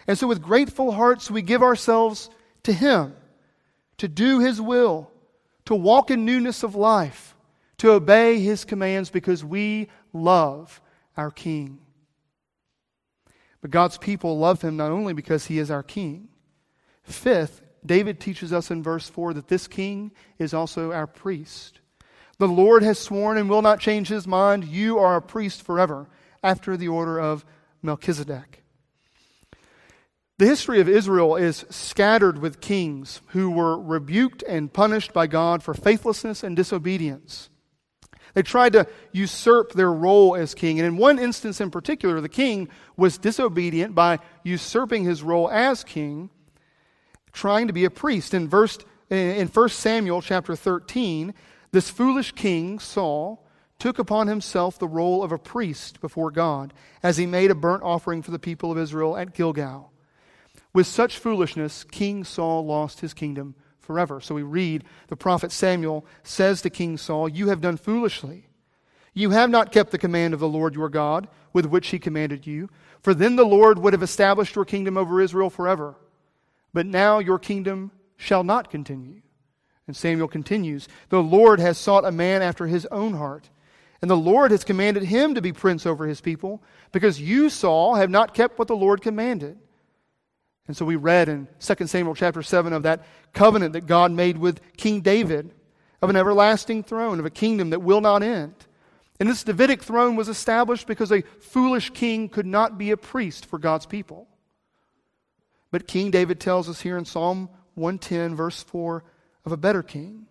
And 0.08 0.18
so, 0.18 0.28
with 0.28 0.42
grateful 0.42 0.92
hearts, 0.92 1.30
we 1.30 1.42
give 1.42 1.64
ourselves 1.64 2.30
to 2.64 2.74
Him 2.74 3.16
to 3.98 4.08
do 4.08 4.40
His 4.40 4.60
will, 4.60 5.12
to 5.66 5.76
walk 5.76 6.12
in 6.12 6.26
newness 6.26 6.64
of 6.64 6.76
life 6.76 7.36
to 7.80 7.92
obey 7.92 8.40
his 8.40 8.64
commands 8.66 9.10
because 9.10 9.44
we 9.44 9.88
love 10.14 10.80
our 11.18 11.32
King. 11.32 11.80
But 13.62 13.72
God's 13.72 13.98
people 13.98 14.38
love 14.38 14.62
him 14.62 14.78
not 14.78 14.92
only 14.92 15.14
because 15.14 15.46
he 15.46 15.60
is 15.60 15.70
our 15.70 15.84
King. 15.84 16.30
Fifth, 17.04 17.62
David 17.86 18.20
teaches 18.20 18.54
us 18.54 18.72
in 18.72 18.84
verse 18.84 19.10
4 19.10 19.34
that 19.34 19.48
this 19.48 19.68
King 19.68 20.12
is 20.38 20.54
also 20.54 20.92
our 20.92 21.08
priest. 21.08 21.80
The 22.38 22.48
Lord 22.48 22.84
has 22.84 22.98
sworn 23.00 23.38
and 23.38 23.50
will 23.50 23.62
not 23.62 23.80
change 23.80 24.08
his 24.08 24.26
mind. 24.26 24.64
You 24.64 24.98
are 25.00 25.18
a 25.18 25.22
priest 25.22 25.62
forever, 25.62 26.08
after 26.42 26.78
the 26.78 26.88
order 26.88 27.20
of 27.20 27.46
Melchizedek. 27.82 28.64
The 30.38 30.46
history 30.46 30.80
of 30.80 30.88
Israel 30.88 31.36
is 31.36 31.66
scattered 31.70 32.40
with 32.40 32.62
kings 32.62 33.22
who 33.28 33.52
were 33.52 33.78
rebuked 33.78 34.42
and 34.44 34.72
punished 34.72 35.12
by 35.12 35.28
God 35.28 35.62
for 35.62 35.74
faithlessness 35.74 36.44
and 36.44 36.56
disobedience. 36.56 37.50
They 38.34 38.44
tried 38.44 38.74
to 38.74 38.88
usurp 39.12 39.74
their 39.74 39.92
role 39.92 40.36
as 40.36 40.54
king. 40.54 40.80
And 40.80 40.88
in 40.88 40.98
one 40.98 41.20
instance 41.20 41.62
in 41.62 41.72
particular, 41.72 42.22
the 42.22 42.30
king 42.30 42.70
was 42.98 43.18
disobedient 43.18 43.96
by 43.96 44.20
usurping 44.44 45.04
his 45.04 45.24
role 45.24 45.50
as 45.50 45.84
king, 45.84 46.30
trying 47.32 47.68
to 47.68 47.74
be 47.74 47.86
a 47.86 47.90
priest. 47.90 48.34
In, 48.34 48.48
verse, 48.48 48.78
in 49.10 49.48
1 49.48 49.70
Samuel 49.70 50.22
chapter 50.22 50.56
13, 50.56 51.34
this 51.72 51.90
foolish 51.90 52.32
king, 52.34 52.80
Saul, 52.80 53.46
took 53.80 53.98
upon 53.98 54.28
himself 54.28 54.78
the 54.78 54.88
role 54.88 55.24
of 55.24 55.32
a 55.32 55.38
priest 55.38 56.02
before 56.02 56.32
God 56.32 56.74
as 57.02 57.18
he 57.18 57.26
made 57.26 57.50
a 57.50 57.56
burnt 57.56 57.82
offering 57.82 58.22
for 58.22 58.32
the 58.32 58.40
people 58.40 58.72
of 58.72 58.78
Israel 58.78 59.16
at 59.16 59.34
Gilgal. 59.34 59.92
With 60.74 60.86
such 60.86 61.18
foolishness, 61.18 61.84
King 61.86 62.24
Saul 62.24 62.66
lost 62.66 63.00
his 63.00 63.14
kingdom 63.14 63.56
forever. 63.90 64.22
So 64.22 64.36
we 64.36 64.44
read 64.44 64.84
the 65.08 65.16
prophet 65.16 65.52
Samuel 65.52 66.06
says 66.22 66.62
to 66.62 66.70
King 66.70 66.96
Saul, 66.96 67.28
You 67.28 67.50
have 67.50 67.60
done 67.60 67.76
foolishly. 67.76 68.46
You 69.16 69.32
have 69.32 69.50
not 69.50 69.72
kept 69.72 69.90
the 69.90 69.98
command 69.98 70.36
of 70.36 70.40
the 70.40 70.48
Lord 70.48 70.76
your 70.76 70.90
God, 70.90 71.28
with 71.54 71.66
which 71.66 71.88
he 71.88 71.98
commanded 71.98 72.46
you, 72.46 72.70
for 73.02 73.16
then 73.16 73.36
the 73.36 73.44
Lord 73.44 73.80
would 73.80 73.94
have 73.94 74.04
established 74.04 74.56
your 74.56 74.64
kingdom 74.64 74.96
over 74.96 75.20
Israel 75.20 75.50
forever. 75.50 75.96
But 76.72 76.86
now 76.86 77.18
your 77.18 77.40
kingdom 77.40 77.90
shall 78.16 78.44
not 78.44 78.70
continue. 78.70 79.24
And 79.88 79.96
Samuel 79.96 80.28
continues 80.28 80.88
The 81.10 81.24
Lord 81.24 81.60
has 81.60 81.80
sought 81.80 82.06
a 82.06 82.12
man 82.12 82.44
after 82.44 82.68
his 82.68 82.86
own 82.92 83.16
heart, 83.16 83.50
and 84.04 84.12
the 84.12 84.16
Lord 84.16 84.52
has 84.52 84.64
commanded 84.64 85.02
him 85.02 85.34
to 85.34 85.42
be 85.42 85.52
prince 85.52 85.88
over 85.88 86.06
his 86.06 86.22
people, 86.22 86.62
because 86.92 87.20
you, 87.20 87.50
Saul, 87.50 87.96
have 87.96 88.12
not 88.12 88.36
kept 88.36 88.60
what 88.60 88.68
the 88.68 88.76
Lord 88.76 89.02
commanded. 89.02 89.58
And 90.70 90.78
so 90.78 90.86
we 90.86 90.98
read 90.98 91.30
in 91.30 91.48
2 91.62 91.88
Samuel 91.88 92.14
chapter 92.14 92.44
7 92.44 92.74
of 92.74 92.84
that 92.84 93.04
covenant 93.34 93.74
that 93.74 93.88
God 93.88 94.12
made 94.12 94.38
with 94.38 94.62
King 94.78 95.02
David, 95.02 95.52
of 96.00 96.12
an 96.12 96.16
everlasting 96.16 96.84
throne, 96.84 97.18
of 97.18 97.26
a 97.26 97.32
kingdom 97.32 97.72
that 97.72 97.82
will 97.82 98.02
not 98.02 98.22
end. 98.22 98.54
And 99.20 99.28
this 99.28 99.44
Davidic 99.44 99.82
throne 99.82 100.16
was 100.16 100.30
established 100.30 100.86
because 100.86 101.12
a 101.12 101.24
foolish 101.42 101.90
king 101.90 102.30
could 102.30 102.46
not 102.46 102.78
be 102.78 102.92
a 102.92 102.98
priest 102.98 103.48
for 103.48 103.58
God's 103.58 103.88
people. 103.88 104.28
But 105.72 105.88
King 105.88 106.12
David 106.12 106.40
tells 106.40 106.70
us 106.70 106.82
here 106.82 107.00
in 107.00 107.06
Psalm 107.06 107.50
110, 107.74 108.36
verse 108.36 108.62
4, 108.62 109.04
of 109.46 109.52
a 109.52 109.58
better 109.58 109.82
king, 109.82 110.28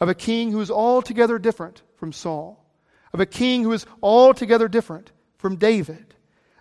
of 0.00 0.08
a 0.08 0.14
king 0.14 0.50
who 0.50 0.62
is 0.62 0.70
altogether 0.70 1.38
different 1.38 1.82
from 1.96 2.14
Saul, 2.14 2.64
of 3.12 3.20
a 3.20 3.26
king 3.26 3.64
who 3.64 3.72
is 3.72 3.84
altogether 4.02 4.66
different 4.66 5.12
from 5.36 5.56
David, 5.56 6.14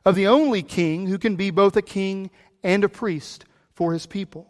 of 0.03 0.15
the 0.15 0.27
only 0.27 0.61
king 0.61 1.07
who 1.07 1.17
can 1.17 1.37
be 1.37 1.51
both 1.51 1.77
a 1.77 1.81
king 1.81 2.31
and 2.63 2.83
a 2.83 2.89
priest 2.89 3.45
for 3.73 3.93
his 3.93 4.05
people. 4.05 4.47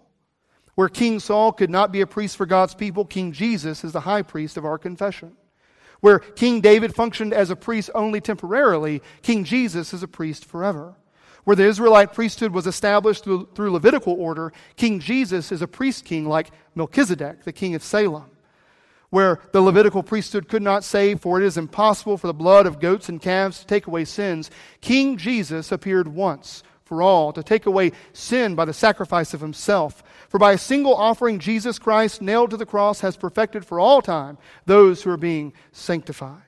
Where 0.75 0.89
King 0.89 1.19
Saul 1.19 1.53
could 1.53 1.69
not 1.69 1.91
be 1.91 2.01
a 2.01 2.07
priest 2.07 2.37
for 2.37 2.45
God's 2.45 2.75
people, 2.75 3.03
King 3.03 3.31
Jesus 3.31 3.83
is 3.83 3.93
the 3.93 4.01
high 4.01 4.21
priest 4.21 4.57
of 4.57 4.65
our 4.65 4.77
confession. 4.77 5.35
Where 6.01 6.19
King 6.19 6.61
David 6.61 6.93
functioned 6.93 7.33
as 7.33 7.49
a 7.49 7.55
priest 7.55 7.89
only 7.95 8.21
temporarily, 8.21 9.01
King 9.23 9.43
Jesus 9.43 9.93
is 9.93 10.03
a 10.03 10.07
priest 10.07 10.45
forever. 10.45 10.95
Where 11.45 11.55
the 11.55 11.65
Israelite 11.65 12.13
priesthood 12.13 12.53
was 12.53 12.67
established 12.67 13.23
through, 13.23 13.49
through 13.55 13.71
Levitical 13.71 14.13
order, 14.13 14.53
King 14.75 14.99
Jesus 14.99 15.51
is 15.51 15.61
a 15.61 15.67
priest 15.67 16.05
king 16.05 16.27
like 16.27 16.51
Melchizedek, 16.75 17.43
the 17.43 17.53
king 17.53 17.73
of 17.73 17.83
Salem. 17.83 18.29
Where 19.09 19.39
the 19.53 19.61
Levitical 19.61 20.03
priesthood 20.03 20.49
could 20.49 20.61
not 20.61 20.83
save, 20.83 21.21
for 21.21 21.41
it 21.41 21.45
is 21.45 21.57
impossible 21.57 22.17
for 22.17 22.27
the 22.27 22.33
blood 22.33 22.67
of 22.67 22.79
goats 22.79 23.07
and 23.07 23.21
calves 23.21 23.61
to 23.61 23.65
take 23.65 23.87
away 23.87 24.03
sins, 24.05 24.51
King 24.81 25.17
Jesus 25.17 25.71
appeared 25.71 26.09
once 26.09 26.61
for 26.87 27.01
all 27.01 27.33
to 27.33 27.43
take 27.43 27.65
away 27.65 27.91
sin 28.13 28.55
by 28.55 28.65
the 28.65 28.73
sacrifice 28.73 29.33
of 29.33 29.41
himself. 29.41 30.03
For 30.29 30.39
by 30.39 30.53
a 30.53 30.57
single 30.57 30.95
offering, 30.95 31.39
Jesus 31.39 31.77
Christ, 31.77 32.21
nailed 32.21 32.49
to 32.49 32.57
the 32.57 32.65
cross, 32.65 33.01
has 33.01 33.15
perfected 33.15 33.65
for 33.65 33.79
all 33.79 34.01
time 34.01 34.37
those 34.65 35.03
who 35.03 35.11
are 35.11 35.17
being 35.17 35.53
sanctified. 35.71 36.41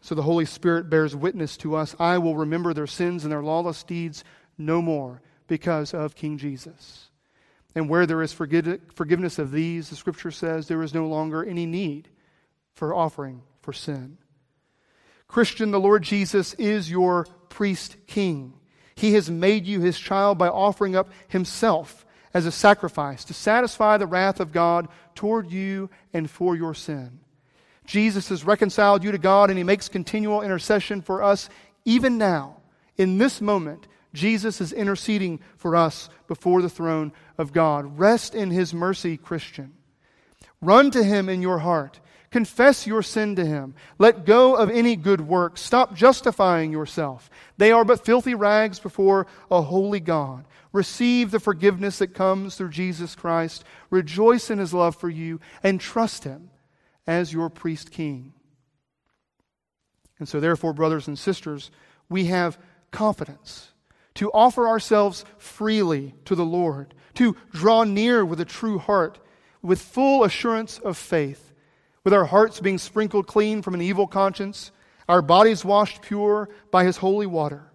So 0.00 0.14
the 0.14 0.22
Holy 0.22 0.44
Spirit 0.44 0.90
bears 0.90 1.14
witness 1.14 1.56
to 1.58 1.76
us 1.76 1.94
I 1.98 2.18
will 2.18 2.36
remember 2.36 2.74
their 2.74 2.86
sins 2.86 3.24
and 3.24 3.32
their 3.32 3.42
lawless 3.42 3.82
deeds 3.82 4.24
no 4.58 4.82
more 4.82 5.22
because 5.46 5.94
of 5.94 6.14
King 6.14 6.38
Jesus. 6.38 7.10
And 7.74 7.88
where 7.88 8.06
there 8.06 8.22
is 8.22 8.32
forgiveness 8.32 9.38
of 9.38 9.52
these, 9.52 9.90
the 9.90 9.96
scripture 9.96 10.32
says, 10.32 10.66
there 10.66 10.82
is 10.82 10.92
no 10.92 11.06
longer 11.06 11.44
any 11.44 11.66
need 11.66 12.08
for 12.74 12.94
offering 12.94 13.42
for 13.62 13.72
sin. 13.72 14.18
Christian, 15.28 15.70
the 15.70 15.78
Lord 15.78 16.02
Jesus 16.02 16.54
is 16.54 16.90
your 16.90 17.26
priest 17.48 17.96
king. 18.08 18.54
He 19.00 19.14
has 19.14 19.30
made 19.30 19.64
you 19.64 19.80
his 19.80 19.98
child 19.98 20.36
by 20.36 20.48
offering 20.48 20.94
up 20.94 21.08
himself 21.26 22.04
as 22.34 22.44
a 22.44 22.52
sacrifice 22.52 23.24
to 23.24 23.32
satisfy 23.32 23.96
the 23.96 24.06
wrath 24.06 24.40
of 24.40 24.52
God 24.52 24.88
toward 25.14 25.50
you 25.50 25.88
and 26.12 26.28
for 26.30 26.54
your 26.54 26.74
sin. 26.74 27.20
Jesus 27.86 28.28
has 28.28 28.44
reconciled 28.44 29.02
you 29.02 29.10
to 29.10 29.16
God 29.16 29.48
and 29.48 29.56
he 29.56 29.64
makes 29.64 29.88
continual 29.88 30.42
intercession 30.42 31.00
for 31.00 31.22
us 31.22 31.48
even 31.86 32.18
now. 32.18 32.58
In 32.98 33.16
this 33.16 33.40
moment, 33.40 33.86
Jesus 34.12 34.60
is 34.60 34.70
interceding 34.70 35.40
for 35.56 35.74
us 35.74 36.10
before 36.28 36.60
the 36.60 36.68
throne 36.68 37.10
of 37.38 37.54
God. 37.54 37.98
Rest 37.98 38.34
in 38.34 38.50
his 38.50 38.74
mercy, 38.74 39.16
Christian. 39.16 39.72
Run 40.60 40.90
to 40.90 41.02
him 41.02 41.30
in 41.30 41.40
your 41.40 41.60
heart. 41.60 42.00
Confess 42.30 42.86
your 42.86 43.02
sin 43.02 43.34
to 43.36 43.44
him. 43.44 43.74
Let 43.98 44.24
go 44.24 44.54
of 44.54 44.70
any 44.70 44.94
good 44.94 45.22
work. 45.22 45.58
Stop 45.58 45.94
justifying 45.94 46.70
yourself. 46.70 47.28
They 47.56 47.72
are 47.72 47.84
but 47.84 48.04
filthy 48.04 48.34
rags 48.34 48.78
before 48.78 49.26
a 49.50 49.62
holy 49.62 49.98
God. 49.98 50.44
Receive 50.72 51.32
the 51.32 51.40
forgiveness 51.40 51.98
that 51.98 52.14
comes 52.14 52.54
through 52.54 52.70
Jesus 52.70 53.16
Christ. 53.16 53.64
Rejoice 53.90 54.48
in 54.48 54.58
his 54.58 54.72
love 54.72 54.94
for 54.94 55.08
you 55.08 55.40
and 55.64 55.80
trust 55.80 56.22
him 56.22 56.50
as 57.04 57.32
your 57.32 57.50
priest 57.50 57.90
king. 57.90 58.32
And 60.20 60.28
so, 60.28 60.38
therefore, 60.38 60.72
brothers 60.72 61.08
and 61.08 61.18
sisters, 61.18 61.72
we 62.08 62.26
have 62.26 62.58
confidence 62.92 63.72
to 64.14 64.30
offer 64.32 64.68
ourselves 64.68 65.24
freely 65.38 66.14
to 66.26 66.36
the 66.36 66.44
Lord, 66.44 66.94
to 67.14 67.36
draw 67.52 67.82
near 67.84 68.24
with 68.24 68.40
a 68.40 68.44
true 68.44 68.78
heart, 68.78 69.18
with 69.62 69.80
full 69.80 70.22
assurance 70.22 70.78
of 70.78 70.96
faith, 70.96 71.49
with 72.04 72.14
our 72.14 72.24
hearts 72.24 72.60
being 72.60 72.78
sprinkled 72.78 73.26
clean 73.26 73.62
from 73.62 73.74
an 73.74 73.82
evil 73.82 74.06
conscience, 74.06 74.72
our 75.08 75.22
bodies 75.22 75.64
washed 75.64 76.02
pure 76.02 76.48
by 76.70 76.84
his 76.84 76.98
holy 76.98 77.26
water. 77.26 77.70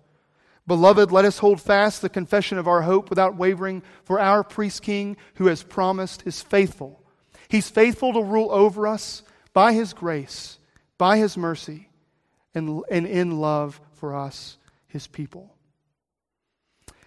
Beloved, 0.67 1.11
let 1.11 1.25
us 1.25 1.39
hold 1.39 1.61
fast 1.61 2.01
the 2.01 2.09
confession 2.09 2.57
of 2.57 2.67
our 2.67 2.81
hope 2.81 3.09
without 3.09 3.35
wavering, 3.35 3.83
for 4.03 4.19
our 4.19 4.43
priest 4.43 4.81
king, 4.81 5.15
who 5.35 5.45
has 5.47 5.61
promised, 5.61 6.25
is 6.25 6.41
faithful. 6.41 7.03
He's 7.47 7.69
faithful 7.69 8.13
to 8.13 8.23
rule 8.23 8.51
over 8.51 8.87
us 8.87 9.21
by 9.53 9.73
his 9.73 9.93
grace, 9.93 10.57
by 10.97 11.17
his 11.17 11.37
mercy, 11.37 11.89
and, 12.55 12.83
and 12.89 13.05
in 13.05 13.39
love 13.39 13.79
for 13.93 14.15
us, 14.15 14.57
his 14.87 15.05
people. 15.05 15.55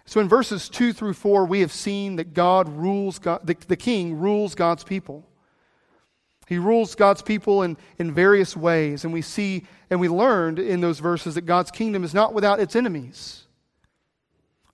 So 0.05 0.21
in 0.21 0.29
verses 0.29 0.71
2 0.71 0.95
through 0.95 1.13
4, 1.13 1.45
we 1.45 1.61
have 1.61 1.73
seen 1.73 2.17
that 2.17 2.33
God 2.33 2.69
rules, 2.69 3.19
God, 3.19 3.47
the, 3.47 3.57
the 3.67 3.77
king 3.77 4.19
rules 4.19 4.55
God's 4.55 4.85
people. 4.85 5.28
He 6.49 6.59
rules 6.59 6.95
God's 6.95 7.21
people 7.21 7.63
in, 7.63 7.77
in 7.99 8.13
various 8.13 8.57
ways. 8.57 9.05
And 9.05 9.13
we 9.13 9.21
see 9.21 9.67
and 9.91 10.01
we 10.01 10.09
learned 10.09 10.59
in 10.59 10.81
those 10.81 10.99
verses 10.99 11.35
that 11.35 11.43
God's 11.43 11.71
kingdom 11.71 12.05
is 12.05 12.15
not 12.15 12.33
without 12.33 12.59
its 12.59 12.75
enemies. 12.75 13.45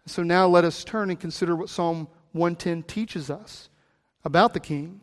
So 0.06 0.22
now 0.22 0.46
let 0.46 0.64
us 0.64 0.84
turn 0.84 1.10
and 1.10 1.18
consider 1.18 1.56
what 1.56 1.68
Psalm 1.68 2.08
110 2.32 2.84
teaches 2.84 3.30
us 3.30 3.68
about 4.24 4.54
the 4.54 4.60
king 4.60 5.00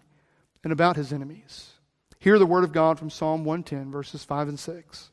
and 0.64 0.72
about 0.72 0.96
his 0.96 1.12
enemies. 1.12 1.72
Hear 2.20 2.40
the 2.40 2.46
word 2.46 2.64
of 2.64 2.72
God 2.72 3.00
from 3.00 3.10
Psalm 3.10 3.44
110, 3.44 3.92
verses 3.92 4.24
5 4.24 4.50
and 4.50 4.60
6. 4.60 5.12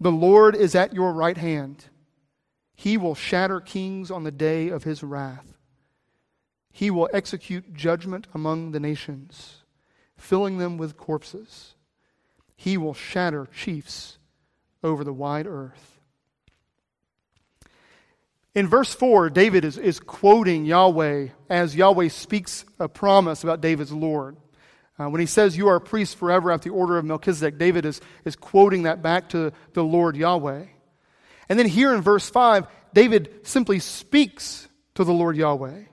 The 0.00 0.10
Lord 0.12 0.56
is 0.56 0.74
at 0.74 0.94
your 0.94 1.12
right 1.12 1.36
hand. 1.36 1.84
He 2.74 2.96
will 2.96 3.14
shatter 3.14 3.60
kings 3.60 4.10
on 4.10 4.24
the 4.24 4.30
day 4.30 4.68
of 4.68 4.84
his 4.84 5.02
wrath. 5.02 5.58
He 6.72 6.90
will 6.90 7.10
execute 7.12 7.74
judgment 7.74 8.26
among 8.34 8.70
the 8.70 8.80
nations, 8.80 9.64
filling 10.18 10.58
them 10.58 10.76
with 10.76 10.96
corpses. 10.96 11.74
He 12.56 12.76
will 12.76 12.94
shatter 12.94 13.46
chiefs 13.46 14.18
over 14.82 15.04
the 15.04 15.12
wide 15.12 15.46
earth. 15.46 16.00
In 18.54 18.66
verse 18.66 18.92
4, 18.92 19.30
David 19.30 19.64
is, 19.64 19.78
is 19.78 20.00
quoting 20.00 20.64
Yahweh 20.64 21.28
as 21.48 21.76
Yahweh 21.76 22.08
speaks 22.08 22.64
a 22.80 22.88
promise 22.88 23.44
about 23.44 23.60
David's 23.60 23.92
Lord. 23.92 24.36
Uh, 24.98 25.08
when 25.08 25.20
he 25.20 25.26
says, 25.26 25.56
You 25.56 25.68
are 25.68 25.76
a 25.76 25.80
priest 25.80 26.16
forever 26.16 26.50
after 26.50 26.68
the 26.68 26.74
order 26.74 26.98
of 26.98 27.04
Melchizedek, 27.04 27.58
David 27.58 27.84
is, 27.84 28.00
is 28.24 28.34
quoting 28.34 28.82
that 28.82 29.00
back 29.00 29.28
to 29.28 29.52
the 29.74 29.84
Lord 29.84 30.16
Yahweh. 30.16 30.64
And 31.48 31.58
then 31.58 31.66
here 31.66 31.94
in 31.94 32.00
verse 32.00 32.28
5, 32.28 32.66
David 32.92 33.46
simply 33.46 33.78
speaks 33.78 34.66
to 34.94 35.04
the 35.04 35.12
Lord 35.12 35.36
Yahweh. 35.36 35.84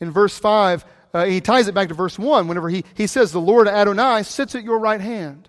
In 0.00 0.10
verse 0.10 0.38
5, 0.38 0.84
uh, 1.12 1.24
he 1.24 1.40
ties 1.40 1.68
it 1.68 1.74
back 1.74 1.88
to 1.88 1.94
verse 1.94 2.18
1 2.18 2.48
whenever 2.48 2.68
he, 2.68 2.84
he 2.94 3.06
says, 3.06 3.32
The 3.32 3.40
Lord 3.40 3.68
Adonai 3.68 4.22
sits 4.22 4.54
at 4.54 4.64
your 4.64 4.78
right 4.78 5.00
hand. 5.00 5.48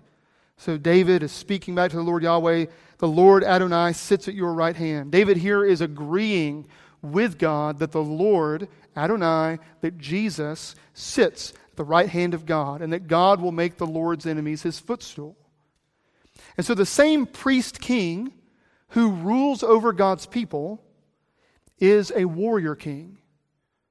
So 0.56 0.76
David 0.76 1.22
is 1.22 1.32
speaking 1.32 1.74
back 1.74 1.90
to 1.90 1.96
the 1.96 2.02
Lord 2.02 2.22
Yahweh 2.22 2.66
the 3.02 3.08
Lord 3.08 3.42
Adonai 3.42 3.94
sits 3.94 4.28
at 4.28 4.34
your 4.34 4.54
right 4.54 4.76
hand. 4.76 5.10
David 5.10 5.36
here 5.36 5.64
is 5.64 5.80
agreeing 5.80 6.68
with 7.02 7.36
God 7.36 7.80
that 7.80 7.90
the 7.90 8.00
Lord 8.00 8.68
Adonai, 8.96 9.58
that 9.80 9.98
Jesus 9.98 10.76
sits 10.94 11.50
at 11.50 11.76
the 11.78 11.84
right 11.84 12.08
hand 12.08 12.32
of 12.32 12.46
God, 12.46 12.80
and 12.80 12.92
that 12.92 13.08
God 13.08 13.40
will 13.40 13.50
make 13.50 13.76
the 13.76 13.88
Lord's 13.88 14.24
enemies 14.24 14.62
his 14.62 14.78
footstool. 14.78 15.36
And 16.56 16.64
so 16.64 16.74
the 16.76 16.86
same 16.86 17.26
priest 17.26 17.80
king 17.80 18.32
who 18.90 19.10
rules 19.10 19.64
over 19.64 19.92
God's 19.92 20.26
people 20.26 20.80
is 21.80 22.12
a 22.14 22.26
warrior 22.26 22.76
king 22.76 23.18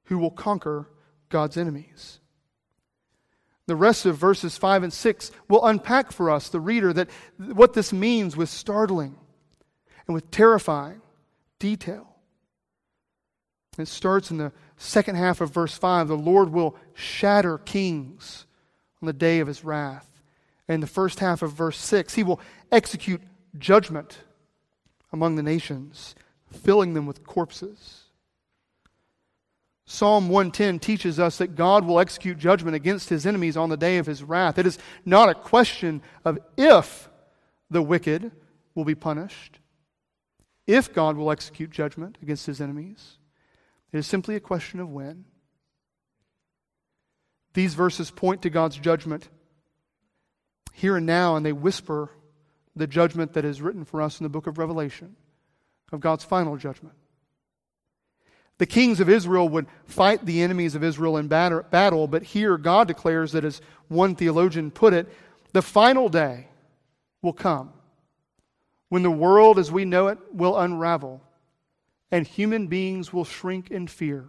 who 0.04 0.16
will 0.16 0.30
conquer 0.30 0.88
God's 1.32 1.56
enemies. 1.56 2.20
The 3.66 3.74
rest 3.74 4.06
of 4.06 4.16
verses 4.16 4.56
5 4.56 4.84
and 4.84 4.92
6 4.92 5.32
will 5.48 5.64
unpack 5.64 6.12
for 6.12 6.30
us, 6.30 6.48
the 6.48 6.60
reader, 6.60 6.92
that 6.92 7.08
what 7.38 7.72
this 7.72 7.92
means 7.92 8.36
with 8.36 8.48
startling 8.48 9.16
and 10.06 10.14
with 10.14 10.30
terrifying 10.30 11.00
detail. 11.58 12.16
It 13.78 13.88
starts 13.88 14.30
in 14.30 14.36
the 14.36 14.52
second 14.76 15.16
half 15.16 15.40
of 15.40 15.50
verse 15.50 15.74
5. 15.76 16.08
The 16.08 16.16
Lord 16.16 16.50
will 16.50 16.76
shatter 16.92 17.56
kings 17.58 18.46
on 19.00 19.06
the 19.06 19.12
day 19.14 19.40
of 19.40 19.48
his 19.48 19.64
wrath. 19.64 20.08
And 20.68 20.74
in 20.74 20.80
the 20.80 20.86
first 20.86 21.20
half 21.20 21.40
of 21.40 21.52
verse 21.52 21.78
6, 21.78 22.14
he 22.14 22.22
will 22.22 22.40
execute 22.70 23.22
judgment 23.58 24.18
among 25.12 25.36
the 25.36 25.42
nations, 25.42 26.14
filling 26.50 26.92
them 26.92 27.06
with 27.06 27.24
corpses. 27.24 28.01
Psalm 29.92 30.30
110 30.30 30.78
teaches 30.78 31.20
us 31.20 31.36
that 31.36 31.54
God 31.54 31.84
will 31.84 32.00
execute 32.00 32.38
judgment 32.38 32.74
against 32.74 33.10
his 33.10 33.26
enemies 33.26 33.58
on 33.58 33.68
the 33.68 33.76
day 33.76 33.98
of 33.98 34.06
his 34.06 34.22
wrath. 34.24 34.58
It 34.58 34.66
is 34.66 34.78
not 35.04 35.28
a 35.28 35.34
question 35.34 36.00
of 36.24 36.38
if 36.56 37.10
the 37.68 37.82
wicked 37.82 38.32
will 38.74 38.86
be 38.86 38.94
punished, 38.94 39.58
if 40.66 40.94
God 40.94 41.18
will 41.18 41.30
execute 41.30 41.68
judgment 41.68 42.16
against 42.22 42.46
his 42.46 42.58
enemies. 42.58 43.18
It 43.92 43.98
is 43.98 44.06
simply 44.06 44.34
a 44.34 44.40
question 44.40 44.80
of 44.80 44.88
when. 44.88 45.26
These 47.52 47.74
verses 47.74 48.10
point 48.10 48.40
to 48.42 48.50
God's 48.50 48.78
judgment 48.78 49.28
here 50.72 50.96
and 50.96 51.04
now, 51.04 51.36
and 51.36 51.44
they 51.44 51.52
whisper 51.52 52.08
the 52.74 52.86
judgment 52.86 53.34
that 53.34 53.44
is 53.44 53.60
written 53.60 53.84
for 53.84 54.00
us 54.00 54.20
in 54.20 54.24
the 54.24 54.30
book 54.30 54.46
of 54.46 54.56
Revelation 54.56 55.16
of 55.92 56.00
God's 56.00 56.24
final 56.24 56.56
judgment. 56.56 56.94
The 58.58 58.66
kings 58.66 59.00
of 59.00 59.08
Israel 59.08 59.48
would 59.48 59.66
fight 59.86 60.24
the 60.24 60.42
enemies 60.42 60.74
of 60.74 60.84
Israel 60.84 61.16
in 61.16 61.28
battle, 61.28 62.06
but 62.06 62.22
here 62.22 62.56
God 62.58 62.86
declares 62.86 63.32
that, 63.32 63.44
as 63.44 63.60
one 63.88 64.14
theologian 64.14 64.70
put 64.70 64.92
it, 64.92 65.08
the 65.52 65.62
final 65.62 66.08
day 66.08 66.48
will 67.22 67.32
come 67.32 67.72
when 68.88 69.02
the 69.02 69.10
world 69.10 69.58
as 69.58 69.72
we 69.72 69.84
know 69.84 70.08
it 70.08 70.18
will 70.32 70.58
unravel 70.58 71.22
and 72.10 72.26
human 72.26 72.66
beings 72.66 73.12
will 73.12 73.24
shrink 73.24 73.70
in 73.70 73.88
fear 73.88 74.28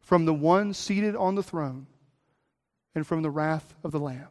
from 0.00 0.24
the 0.24 0.34
one 0.34 0.72
seated 0.72 1.16
on 1.16 1.34
the 1.34 1.42
throne 1.42 1.86
and 2.94 3.06
from 3.06 3.22
the 3.22 3.30
wrath 3.30 3.74
of 3.82 3.90
the 3.90 3.98
Lamb. 3.98 4.28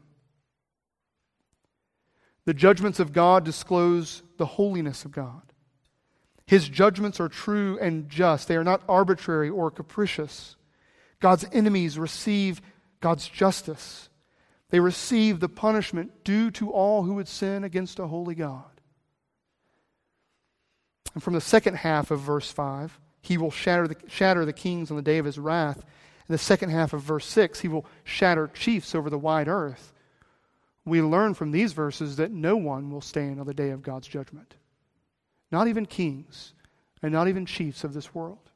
The 2.45 2.53
judgments 2.53 2.99
of 2.99 3.13
God 3.13 3.43
disclose 3.43 4.23
the 4.37 4.45
holiness 4.45 5.05
of 5.05 5.11
God. 5.11 5.52
His 6.45 6.67
judgments 6.67 7.19
are 7.19 7.29
true 7.29 7.77
and 7.79 8.09
just, 8.09 8.47
they 8.47 8.57
are 8.57 8.63
not 8.63 8.83
arbitrary 8.87 9.49
or 9.49 9.71
capricious. 9.71 10.55
God's 11.19 11.45
enemies 11.53 11.97
receive 11.97 12.61
God's 12.99 13.27
justice. 13.27 14.09
They 14.69 14.79
receive 14.79 15.39
the 15.39 15.49
punishment 15.49 16.23
due 16.23 16.51
to 16.51 16.71
all 16.71 17.03
who 17.03 17.13
would 17.15 17.27
sin 17.27 17.63
against 17.63 17.99
a 17.99 18.07
holy 18.07 18.35
God. 18.35 18.65
And 21.13 21.23
from 21.23 21.33
the 21.33 21.41
second 21.41 21.75
half 21.75 22.11
of 22.11 22.19
verse 22.19 22.51
5, 22.51 22.99
he 23.21 23.37
will 23.37 23.51
shatter 23.51 23.87
the, 23.87 23.95
shatter 24.07 24.45
the 24.45 24.51
kings 24.51 24.91
on 24.91 24.97
the 24.97 25.03
day 25.03 25.19
of 25.19 25.25
his 25.25 25.39
wrath. 25.39 25.77
In 26.27 26.33
the 26.33 26.37
second 26.37 26.71
half 26.71 26.91
of 26.91 27.01
verse 27.01 27.25
6, 27.25 27.61
he 27.61 27.67
will 27.67 27.85
shatter 28.03 28.49
chiefs 28.53 28.95
over 28.95 29.09
the 29.09 29.17
wide 29.17 29.47
earth. 29.47 29.93
We 30.85 31.01
learn 31.01 31.35
from 31.35 31.51
these 31.51 31.71
verses 31.71 32.17
that 32.17 32.31
no 32.31 32.57
one 32.57 32.89
will 32.89 32.99
stand 32.99 33.39
on 33.39 33.45
the 33.45 33.53
day 33.53 33.69
of 33.69 33.81
God's 33.81 34.07
judgment 34.07 34.55
not 35.53 35.67
even 35.67 35.85
kings, 35.85 36.53
and 37.03 37.13
not 37.13 37.27
even 37.27 37.45
chiefs 37.45 37.83
of 37.83 37.93
this 37.93 38.13
world. 38.13 38.49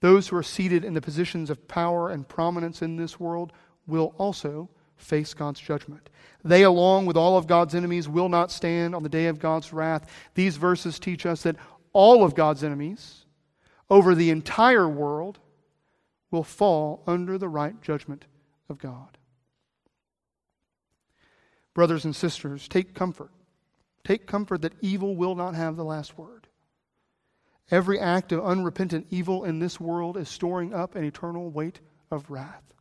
Those 0.00 0.26
who 0.26 0.36
are 0.36 0.42
seated 0.42 0.82
in 0.82 0.94
the 0.94 1.02
positions 1.02 1.50
of 1.50 1.68
power 1.68 2.08
and 2.08 2.26
prominence 2.26 2.80
in 2.80 2.96
this 2.96 3.20
world 3.20 3.52
will 3.86 4.14
also 4.16 4.70
face 4.96 5.34
God's 5.34 5.60
judgment. 5.60 6.08
They, 6.42 6.62
along 6.62 7.04
with 7.04 7.16
all 7.18 7.36
of 7.36 7.46
God's 7.46 7.74
enemies, 7.74 8.08
will 8.08 8.30
not 8.30 8.50
stand 8.50 8.94
on 8.94 9.02
the 9.02 9.10
day 9.10 9.26
of 9.26 9.38
God's 9.38 9.72
wrath. 9.72 10.10
These 10.34 10.56
verses 10.56 10.98
teach 10.98 11.26
us 11.26 11.42
that 11.42 11.56
all 11.92 12.24
of 12.24 12.34
God's 12.34 12.64
enemies 12.64 13.26
over 13.90 14.14
the 14.14 14.30
entire 14.30 14.88
world 14.88 15.38
will 16.30 16.42
fall 16.42 17.02
under 17.06 17.36
the 17.36 17.48
right 17.48 17.80
judgment 17.82 18.24
of 18.70 18.78
God. 18.78 19.18
Brothers 21.74 22.06
and 22.06 22.16
sisters, 22.16 22.66
take 22.66 22.94
comfort 22.94 23.30
Take 24.08 24.26
comfort 24.26 24.62
that 24.62 24.72
evil 24.80 25.16
will 25.16 25.34
not 25.34 25.54
have 25.54 25.76
the 25.76 25.84
last 25.84 26.16
word. 26.16 26.46
Every 27.70 28.00
act 28.00 28.32
of 28.32 28.42
unrepentant 28.42 29.06
evil 29.10 29.44
in 29.44 29.58
this 29.58 29.78
world 29.78 30.16
is 30.16 30.30
storing 30.30 30.72
up 30.72 30.94
an 30.94 31.04
eternal 31.04 31.50
weight 31.50 31.80
of 32.10 32.30
wrath. 32.30 32.72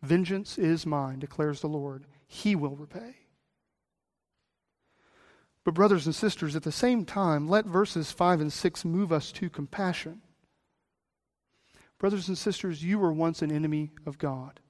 Vengeance 0.00 0.56
is 0.56 0.86
mine, 0.86 1.18
declares 1.18 1.60
the 1.60 1.66
Lord. 1.66 2.06
He 2.28 2.54
will 2.54 2.76
repay. 2.76 3.16
But, 5.64 5.74
brothers 5.74 6.06
and 6.06 6.14
sisters, 6.14 6.54
at 6.54 6.62
the 6.62 6.70
same 6.70 7.04
time, 7.04 7.48
let 7.48 7.66
verses 7.66 8.12
5 8.12 8.40
and 8.40 8.52
6 8.52 8.84
move 8.84 9.10
us 9.10 9.32
to 9.32 9.50
compassion. 9.50 10.22
Brothers 11.98 12.28
and 12.28 12.38
sisters, 12.38 12.84
you 12.84 13.00
were 13.00 13.12
once 13.12 13.42
an 13.42 13.50
enemy 13.50 13.90
of 14.06 14.18
God, 14.18 14.60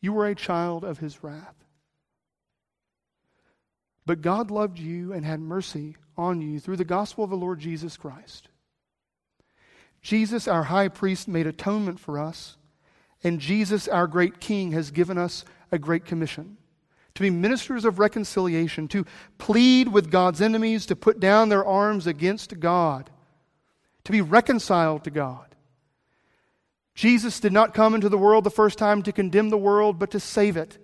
you 0.00 0.12
were 0.12 0.28
a 0.28 0.36
child 0.36 0.84
of 0.84 0.98
his 1.00 1.24
wrath. 1.24 1.61
But 4.04 4.22
God 4.22 4.50
loved 4.50 4.78
you 4.78 5.12
and 5.12 5.24
had 5.24 5.40
mercy 5.40 5.96
on 6.16 6.40
you 6.40 6.60
through 6.60 6.76
the 6.76 6.84
gospel 6.84 7.24
of 7.24 7.30
the 7.30 7.36
Lord 7.36 7.60
Jesus 7.60 7.96
Christ. 7.96 8.48
Jesus, 10.00 10.48
our 10.48 10.64
high 10.64 10.88
priest, 10.88 11.28
made 11.28 11.46
atonement 11.46 12.00
for 12.00 12.18
us, 12.18 12.56
and 13.22 13.38
Jesus, 13.38 13.86
our 13.86 14.08
great 14.08 14.40
king, 14.40 14.72
has 14.72 14.90
given 14.90 15.16
us 15.16 15.44
a 15.70 15.78
great 15.78 16.04
commission 16.04 16.56
to 17.14 17.22
be 17.22 17.30
ministers 17.30 17.84
of 17.84 17.98
reconciliation, 17.98 18.88
to 18.88 19.04
plead 19.38 19.88
with 19.88 20.10
God's 20.10 20.40
enemies, 20.40 20.86
to 20.86 20.96
put 20.96 21.20
down 21.20 21.48
their 21.48 21.64
arms 21.64 22.06
against 22.06 22.58
God, 22.58 23.10
to 24.04 24.12
be 24.12 24.20
reconciled 24.20 25.04
to 25.04 25.10
God. 25.10 25.54
Jesus 26.94 27.40
did 27.40 27.52
not 27.52 27.74
come 27.74 27.94
into 27.94 28.08
the 28.08 28.18
world 28.18 28.44
the 28.44 28.50
first 28.50 28.78
time 28.78 29.02
to 29.02 29.12
condemn 29.12 29.50
the 29.50 29.58
world, 29.58 29.98
but 29.98 30.10
to 30.12 30.20
save 30.20 30.56
it. 30.56 30.78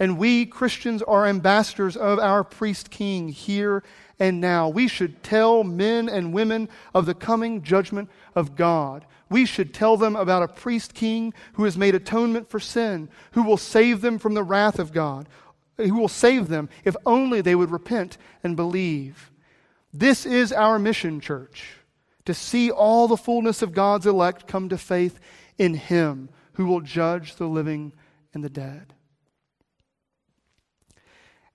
And 0.00 0.16
we 0.16 0.46
Christians 0.46 1.02
are 1.02 1.26
ambassadors 1.26 1.94
of 1.94 2.18
our 2.18 2.42
priest 2.42 2.90
king 2.90 3.28
here 3.28 3.84
and 4.18 4.40
now. 4.40 4.68
We 4.68 4.88
should 4.88 5.22
tell 5.22 5.62
men 5.62 6.08
and 6.08 6.32
women 6.32 6.70
of 6.94 7.04
the 7.04 7.14
coming 7.14 7.62
judgment 7.62 8.08
of 8.34 8.56
God. 8.56 9.04
We 9.28 9.44
should 9.44 9.74
tell 9.74 9.98
them 9.98 10.16
about 10.16 10.42
a 10.42 10.48
priest 10.48 10.94
king 10.94 11.34
who 11.52 11.64
has 11.64 11.76
made 11.76 11.94
atonement 11.94 12.48
for 12.48 12.58
sin, 12.58 13.10
who 13.32 13.42
will 13.42 13.58
save 13.58 14.00
them 14.00 14.18
from 14.18 14.32
the 14.32 14.42
wrath 14.42 14.78
of 14.78 14.92
God, 14.92 15.28
who 15.76 15.94
will 15.94 16.08
save 16.08 16.48
them 16.48 16.70
if 16.82 16.96
only 17.04 17.42
they 17.42 17.54
would 17.54 17.70
repent 17.70 18.16
and 18.42 18.56
believe. 18.56 19.30
This 19.92 20.24
is 20.24 20.50
our 20.50 20.78
mission, 20.78 21.20
church, 21.20 21.74
to 22.24 22.32
see 22.32 22.70
all 22.70 23.06
the 23.06 23.18
fullness 23.18 23.60
of 23.60 23.74
God's 23.74 24.06
elect 24.06 24.46
come 24.46 24.70
to 24.70 24.78
faith 24.78 25.20
in 25.58 25.74
him 25.74 26.30
who 26.54 26.64
will 26.64 26.80
judge 26.80 27.36
the 27.36 27.48
living 27.48 27.92
and 28.32 28.42
the 28.42 28.50
dead. 28.50 28.94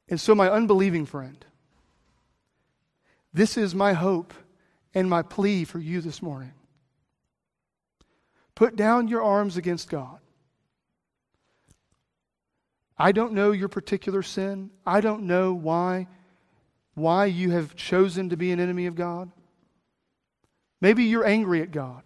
And 0.07 0.19
so, 0.19 0.35
my 0.35 0.49
unbelieving 0.49 1.05
friend, 1.05 1.43
this 3.33 3.57
is 3.57 3.73
my 3.73 3.93
hope 3.93 4.33
and 4.93 5.09
my 5.09 5.21
plea 5.21 5.65
for 5.65 5.79
you 5.79 6.01
this 6.01 6.21
morning. 6.21 6.53
Put 8.53 8.75
down 8.75 9.07
your 9.07 9.21
arms 9.21 9.57
against 9.57 9.89
God. 9.89 10.19
I 12.97 13.11
don't 13.11 13.33
know 13.33 13.51
your 13.51 13.67
particular 13.67 14.23
sin. 14.23 14.71
I 14.85 15.01
don't 15.01 15.23
know 15.23 15.53
why 15.53 16.07
why 16.95 17.25
you 17.25 17.51
have 17.51 17.75
chosen 17.75 18.29
to 18.29 18.37
be 18.37 18.51
an 18.51 18.59
enemy 18.59 18.85
of 18.85 18.95
God. 18.95 19.29
Maybe 20.79 21.03
you're 21.03 21.25
angry 21.25 21.61
at 21.61 21.71
God. 21.71 22.03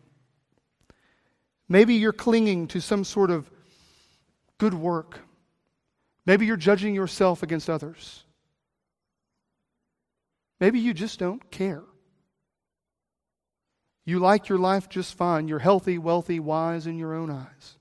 Maybe 1.67 1.93
you're 1.93 2.12
clinging 2.12 2.67
to 2.69 2.81
some 2.81 3.03
sort 3.03 3.29
of 3.29 3.49
good 4.57 4.73
work. 4.73 5.19
Maybe 6.30 6.46
you're 6.46 6.58
judging 6.58 6.94
yourself 6.94 7.42
against 7.42 7.72
others. 7.72 8.24
Maybe 10.60 10.80
you 10.80 10.94
just 10.94 11.18
don't 11.18 11.50
care. 11.50 11.82
You 14.06 14.20
like 14.20 14.48
your 14.48 14.60
life 14.60 14.89
just 14.89 15.18
fine. 15.18 15.48
You're 15.48 15.58
healthy, 15.58 15.98
wealthy, 15.98 16.39
wise 16.39 16.86
in 16.86 17.00
your 17.00 17.15
own 17.15 17.32
eyes. 17.32 17.78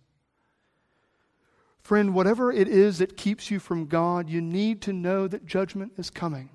Friend, 1.83 2.15
whatever 2.15 2.51
it 2.51 2.69
is 2.69 3.01
that 3.01 3.19
keeps 3.19 3.51
you 3.51 3.59
from 3.59 3.85
God, 3.85 4.31
you 4.31 4.41
need 4.41 4.81
to 4.81 4.95
know 4.95 5.29
that 5.29 5.45
judgment 5.45 5.93
is 5.99 6.09
coming. 6.09 6.49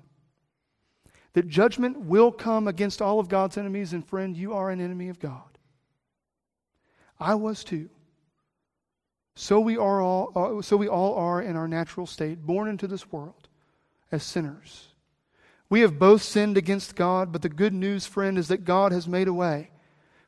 That 1.34 1.46
judgment 1.46 2.00
will 2.00 2.32
come 2.32 2.66
against 2.66 3.02
all 3.02 3.20
of 3.20 3.28
God's 3.28 3.56
enemies, 3.56 3.92
and 3.92 4.04
friend, 4.04 4.36
you 4.36 4.52
are 4.52 4.68
an 4.68 4.80
enemy 4.80 5.10
of 5.10 5.20
God. 5.20 5.58
I 7.20 7.36
was 7.36 7.62
too. 7.62 7.88
So 9.36 9.58
we, 9.60 9.76
are 9.76 10.00
all, 10.00 10.32
uh, 10.34 10.62
so 10.62 10.76
we 10.76 10.88
all 10.88 11.14
are 11.14 11.42
in 11.42 11.56
our 11.56 11.66
natural 11.66 12.06
state, 12.06 12.46
born 12.46 12.68
into 12.68 12.86
this 12.86 13.10
world 13.10 13.48
as 14.12 14.22
sinners. 14.22 14.88
We 15.68 15.80
have 15.80 15.98
both 15.98 16.22
sinned 16.22 16.56
against 16.56 16.94
God, 16.94 17.32
but 17.32 17.42
the 17.42 17.48
good 17.48 17.74
news, 17.74 18.06
friend, 18.06 18.38
is 18.38 18.48
that 18.48 18.64
God 18.64 18.92
has 18.92 19.08
made 19.08 19.26
a 19.26 19.34
way 19.34 19.70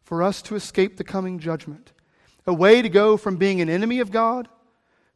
for 0.02 0.22
us 0.22 0.42
to 0.42 0.56
escape 0.56 0.96
the 0.96 1.04
coming 1.04 1.38
judgment. 1.38 1.92
A 2.46 2.54
way 2.54 2.82
to 2.82 2.88
go 2.88 3.16
from 3.16 3.36
being 3.36 3.60
an 3.60 3.68
enemy 3.68 4.00
of 4.00 4.10
God 4.10 4.48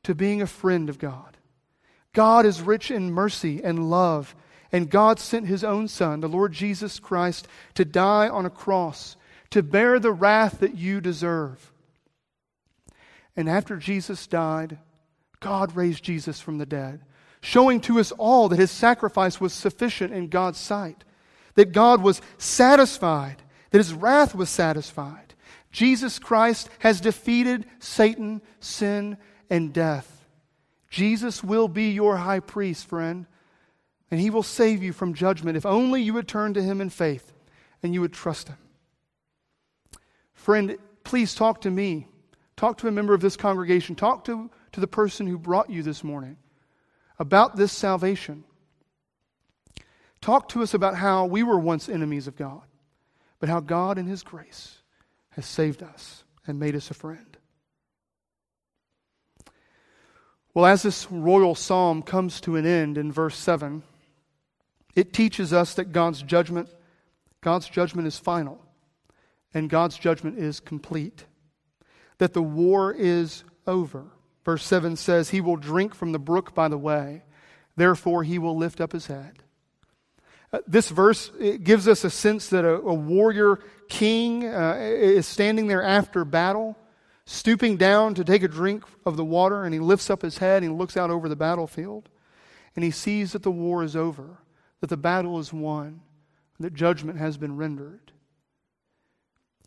to 0.02 0.14
being 0.14 0.40
a 0.42 0.46
friend 0.46 0.88
of 0.88 0.98
God. 0.98 1.36
God 2.12 2.46
is 2.46 2.62
rich 2.62 2.90
in 2.90 3.12
mercy 3.12 3.62
and 3.62 3.90
love, 3.90 4.34
and 4.72 4.90
God 4.90 5.18
sent 5.18 5.46
his 5.46 5.62
own 5.62 5.88
Son, 5.88 6.20
the 6.20 6.28
Lord 6.28 6.52
Jesus 6.52 6.98
Christ, 6.98 7.46
to 7.74 7.84
die 7.84 8.28
on 8.28 8.46
a 8.46 8.50
cross, 8.50 9.16
to 9.50 9.62
bear 9.62 9.98
the 9.98 10.12
wrath 10.12 10.60
that 10.60 10.76
you 10.76 11.00
deserve. 11.00 11.72
And 13.36 13.48
after 13.48 13.76
Jesus 13.76 14.26
died, 14.26 14.78
God 15.40 15.74
raised 15.74 16.04
Jesus 16.04 16.40
from 16.40 16.58
the 16.58 16.66
dead, 16.66 17.02
showing 17.40 17.80
to 17.82 17.98
us 17.98 18.12
all 18.12 18.48
that 18.48 18.58
his 18.58 18.70
sacrifice 18.70 19.40
was 19.40 19.52
sufficient 19.52 20.12
in 20.12 20.28
God's 20.28 20.58
sight, 20.58 21.04
that 21.54 21.72
God 21.72 22.02
was 22.02 22.20
satisfied, 22.38 23.36
that 23.70 23.78
his 23.78 23.94
wrath 23.94 24.34
was 24.34 24.50
satisfied, 24.50 25.30
Jesus 25.72 26.18
Christ 26.18 26.68
has 26.80 27.00
defeated 27.00 27.64
Satan, 27.78 28.42
sin, 28.58 29.16
and 29.48 29.72
death. 29.72 30.26
Jesus 30.88 31.44
will 31.44 31.68
be 31.68 31.90
your 31.90 32.16
high 32.16 32.40
priest, 32.40 32.86
friend, 32.86 33.26
and 34.10 34.20
he 34.20 34.30
will 34.30 34.42
save 34.42 34.82
you 34.82 34.92
from 34.92 35.14
judgment 35.14 35.56
if 35.56 35.64
only 35.64 36.02
you 36.02 36.14
would 36.14 36.26
turn 36.26 36.54
to 36.54 36.62
him 36.62 36.80
in 36.80 36.90
faith 36.90 37.32
and 37.82 37.94
you 37.94 38.00
would 38.00 38.12
trust 38.12 38.48
him. 38.48 38.56
Friend, 40.32 40.76
please 41.04 41.34
talk 41.34 41.60
to 41.60 41.70
me. 41.70 42.08
Talk 42.60 42.76
to 42.76 42.88
a 42.88 42.92
member 42.92 43.14
of 43.14 43.22
this 43.22 43.38
congregation. 43.38 43.94
Talk 43.94 44.24
to, 44.24 44.50
to 44.72 44.80
the 44.80 44.86
person 44.86 45.26
who 45.26 45.38
brought 45.38 45.70
you 45.70 45.82
this 45.82 46.04
morning 46.04 46.36
about 47.18 47.56
this 47.56 47.72
salvation. 47.72 48.44
Talk 50.20 50.50
to 50.50 50.62
us 50.62 50.74
about 50.74 50.94
how 50.94 51.24
we 51.24 51.42
were 51.42 51.58
once 51.58 51.88
enemies 51.88 52.26
of 52.26 52.36
God, 52.36 52.60
but 53.38 53.48
how 53.48 53.60
God, 53.60 53.96
in 53.96 54.04
His 54.04 54.22
grace, 54.22 54.76
has 55.30 55.46
saved 55.46 55.82
us 55.82 56.22
and 56.46 56.60
made 56.60 56.76
us 56.76 56.90
a 56.90 56.94
friend. 56.94 57.38
Well, 60.52 60.66
as 60.66 60.82
this 60.82 61.10
royal 61.10 61.54
psalm 61.54 62.02
comes 62.02 62.42
to 62.42 62.56
an 62.56 62.66
end 62.66 62.98
in 62.98 63.10
verse 63.10 63.38
7, 63.38 63.82
it 64.94 65.14
teaches 65.14 65.54
us 65.54 65.72
that 65.76 65.92
God's 65.92 66.20
judgment, 66.20 66.68
God's 67.40 67.70
judgment 67.70 68.06
is 68.06 68.18
final, 68.18 68.60
and 69.54 69.70
God's 69.70 69.96
judgment 69.96 70.38
is 70.38 70.60
complete. 70.60 71.24
That 72.20 72.34
the 72.34 72.42
war 72.42 72.92
is 72.92 73.44
over. 73.66 74.04
Verse 74.44 74.62
7 74.62 74.96
says, 74.96 75.30
He 75.30 75.40
will 75.40 75.56
drink 75.56 75.94
from 75.94 76.12
the 76.12 76.18
brook 76.18 76.54
by 76.54 76.68
the 76.68 76.76
way, 76.76 77.22
therefore 77.76 78.24
he 78.24 78.38
will 78.38 78.54
lift 78.54 78.78
up 78.78 78.92
his 78.92 79.06
head. 79.06 79.42
Uh, 80.52 80.58
this 80.66 80.90
verse 80.90 81.30
gives 81.62 81.88
us 81.88 82.04
a 82.04 82.10
sense 82.10 82.48
that 82.48 82.66
a, 82.66 82.74
a 82.74 82.92
warrior 82.92 83.58
king 83.88 84.44
uh, 84.44 84.76
is 84.78 85.26
standing 85.26 85.66
there 85.66 85.82
after 85.82 86.26
battle, 86.26 86.76
stooping 87.24 87.78
down 87.78 88.12
to 88.14 88.22
take 88.22 88.42
a 88.42 88.48
drink 88.48 88.84
of 89.06 89.16
the 89.16 89.24
water, 89.24 89.64
and 89.64 89.72
he 89.72 89.80
lifts 89.80 90.10
up 90.10 90.20
his 90.20 90.36
head 90.36 90.62
and 90.62 90.72
he 90.72 90.78
looks 90.78 90.98
out 90.98 91.08
over 91.08 91.26
the 91.26 91.36
battlefield, 91.36 92.10
and 92.76 92.84
he 92.84 92.90
sees 92.90 93.32
that 93.32 93.44
the 93.44 93.50
war 93.50 93.82
is 93.82 93.96
over, 93.96 94.36
that 94.82 94.90
the 94.90 94.96
battle 94.98 95.38
is 95.38 95.54
won, 95.54 96.02
that 96.58 96.74
judgment 96.74 97.18
has 97.18 97.38
been 97.38 97.56
rendered. 97.56 98.12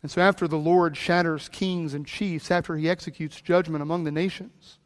And 0.04 0.10
so, 0.10 0.20
after 0.20 0.46
the 0.46 0.58
Lord 0.58 0.98
shatters 0.98 1.48
kings 1.48 1.94
and 1.94 2.06
chiefs, 2.06 2.50
after 2.50 2.76
he 2.76 2.90
executes 2.90 3.40
judgment 3.40 3.80
among 3.80 4.04
the 4.04 4.12
nations, 4.12 4.78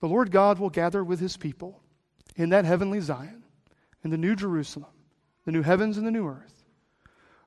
the 0.00 0.08
Lord 0.08 0.30
God 0.30 0.58
will 0.58 0.70
gather 0.70 1.04
with 1.04 1.20
his 1.20 1.36
people 1.36 1.82
in 2.36 2.48
that 2.48 2.64
heavenly 2.64 3.00
Zion 3.00 3.42
in 4.02 4.08
the 4.08 4.16
New 4.16 4.34
Jerusalem, 4.34 4.88
the 5.44 5.52
new 5.52 5.60
heavens 5.60 5.98
and 5.98 6.06
the 6.06 6.10
new 6.10 6.26
earth. 6.26 6.64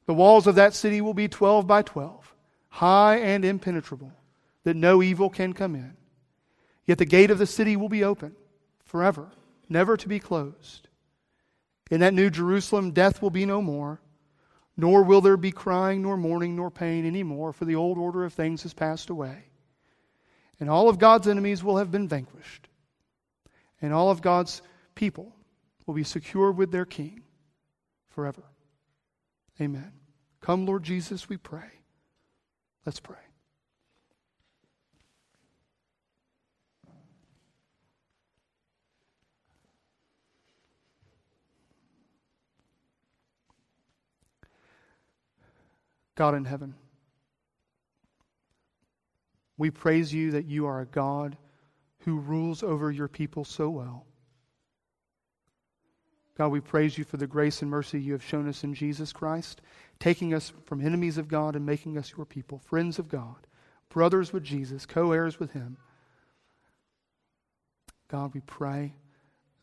The 0.06 0.14
walls 0.14 0.46
of 0.46 0.54
that 0.54 0.76
city 0.76 1.02
will 1.02 1.16
be 1.16 1.28
12 1.28 1.66
by 1.66 1.82
12, 1.82 2.36
high 2.70 3.18
and 3.18 3.44
impenetrable, 3.44 4.14
that 4.66 4.76
no 4.76 5.02
evil 5.02 5.32
can 5.32 5.54
come 5.54 5.74
in. 5.74 5.98
Yet 6.86 7.00
the 7.00 7.06
gate 7.06 7.32
of 7.32 7.40
the 7.40 7.48
city 7.48 7.76
will 7.76 7.90
be 7.90 8.04
open 8.04 8.36
forever, 8.86 9.32
never 9.68 9.98
to 9.98 10.08
be 10.08 10.20
closed. 10.20 10.90
In 11.90 12.02
that 12.02 12.14
new 12.14 12.30
Jerusalem, 12.30 12.92
death 12.92 13.20
will 13.20 13.32
be 13.32 13.48
no 13.48 13.64
more, 13.64 14.00
nor 14.76 15.04
will 15.04 15.22
there 15.22 15.38
be 15.38 15.52
crying, 15.52 16.02
nor 16.02 16.18
mourning, 16.18 16.56
nor 16.56 16.72
pain 16.72 17.06
any 17.06 17.24
more, 17.24 17.54
for 17.54 17.66
the 17.66 17.76
old 17.76 17.98
order 17.98 18.24
of 18.24 18.34
things 18.34 18.64
has 18.64 18.74
passed 18.74 19.10
away. 19.10 19.46
And 20.60 20.70
all 20.70 20.90
of 20.90 21.00
God's 21.00 21.28
enemies 21.28 21.64
will 21.64 21.78
have 21.78 21.92
been 21.92 22.08
vanquished, 22.08 22.68
and 23.82 23.94
all 23.94 24.10
of 24.10 24.22
God's 24.22 24.62
people 24.96 25.36
will 25.86 25.94
be 25.94 26.04
secure 26.04 26.52
with 26.52 26.72
their 26.72 26.86
King 26.86 27.24
forever. 28.10 28.44
Amen. 29.60 29.92
Come, 30.42 30.66
Lord 30.66 30.84
Jesus, 30.84 31.30
we 31.30 31.38
pray. 31.38 31.70
Let's 32.86 33.00
pray. 33.00 33.23
God 46.16 46.36
in 46.36 46.46
heaven, 46.46 46.76
we 49.58 49.72
praise 49.72 50.14
you 50.14 50.32
that 50.32 50.46
you 50.46 50.66
are 50.66 50.82
a 50.82 50.86
God 50.86 51.38
who 52.00 52.20
rules 52.20 52.64
over 52.64 52.92
your 52.92 53.08
people 53.08 53.46
so 53.46 53.70
well. 53.70 54.06
God, 56.36 56.48
we 56.48 56.60
praise 56.60 56.98
you 56.98 57.04
for 57.04 57.18
the 57.18 57.28
grace 57.28 57.62
and 57.62 57.70
mercy 57.70 58.02
you 58.02 58.14
have 58.14 58.24
shown 58.24 58.50
us 58.50 58.64
in 58.64 58.74
Jesus 58.74 59.14
Christ, 59.14 59.62
taking 60.00 60.34
us 60.34 60.52
from 60.66 60.82
enemies 60.82 61.18
of 61.18 61.28
God 61.28 61.56
and 61.56 61.66
making 61.66 61.98
us 61.98 62.14
your 62.18 62.26
people, 62.26 62.58
friends 62.58 62.98
of 62.98 63.08
God, 63.08 63.48
brothers 63.90 64.34
with 64.34 64.44
Jesus, 64.44 64.86
co 64.86 65.12
heirs 65.12 65.40
with 65.40 65.52
him. 65.52 65.78
God, 68.08 68.34
we 68.34 68.42
pray 68.42 68.96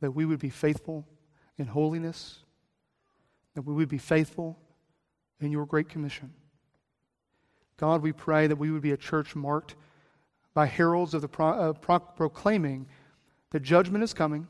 that 0.00 0.12
we 0.12 0.24
would 0.24 0.38
be 0.38 0.50
faithful 0.50 1.06
in 1.58 1.66
holiness, 1.66 2.38
that 3.54 3.62
we 3.62 3.74
would 3.74 3.88
be 3.88 3.98
faithful 3.98 4.58
in 5.40 5.50
your 5.50 5.66
great 5.66 5.88
commission. 5.88 6.32
God, 7.80 8.02
we 8.02 8.12
pray 8.12 8.46
that 8.46 8.56
we 8.56 8.70
would 8.70 8.82
be 8.82 8.92
a 8.92 8.96
church 8.98 9.34
marked 9.34 9.74
by 10.52 10.66
heralds 10.66 11.14
of 11.14 11.22
the 11.22 11.28
pro- 11.28 11.70
uh, 11.70 11.72
pro- 11.72 11.98
proclaiming 11.98 12.86
that 13.52 13.60
judgment 13.60 14.04
is 14.04 14.12
coming 14.12 14.46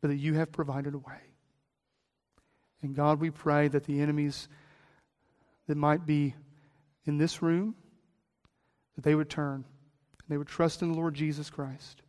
but 0.00 0.08
that 0.08 0.16
you 0.16 0.32
have 0.32 0.50
provided 0.50 0.94
a 0.94 0.98
way. 0.98 1.20
And 2.80 2.96
God, 2.96 3.20
we 3.20 3.30
pray 3.30 3.68
that 3.68 3.84
the 3.84 4.00
enemies 4.00 4.48
that 5.66 5.76
might 5.76 6.06
be 6.06 6.34
in 7.04 7.18
this 7.18 7.42
room, 7.42 7.74
that 8.94 9.04
they 9.04 9.14
would 9.14 9.28
turn 9.28 9.56
and 9.56 10.28
they 10.30 10.38
would 10.38 10.48
trust 10.48 10.80
in 10.80 10.90
the 10.90 10.98
Lord 10.98 11.12
Jesus 11.12 11.50
Christ. 11.50 12.00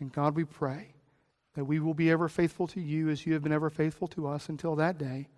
And 0.00 0.12
God, 0.12 0.34
we 0.34 0.44
pray 0.44 0.88
that 1.54 1.66
we 1.66 1.78
will 1.78 1.94
be 1.94 2.10
ever 2.10 2.28
faithful 2.28 2.66
to 2.66 2.80
you 2.80 3.10
as 3.10 3.24
you 3.24 3.34
have 3.34 3.44
been 3.44 3.52
ever 3.52 3.70
faithful 3.70 4.08
to 4.08 4.26
us 4.26 4.48
until 4.48 4.74
that 4.74 4.98
day 4.98 5.28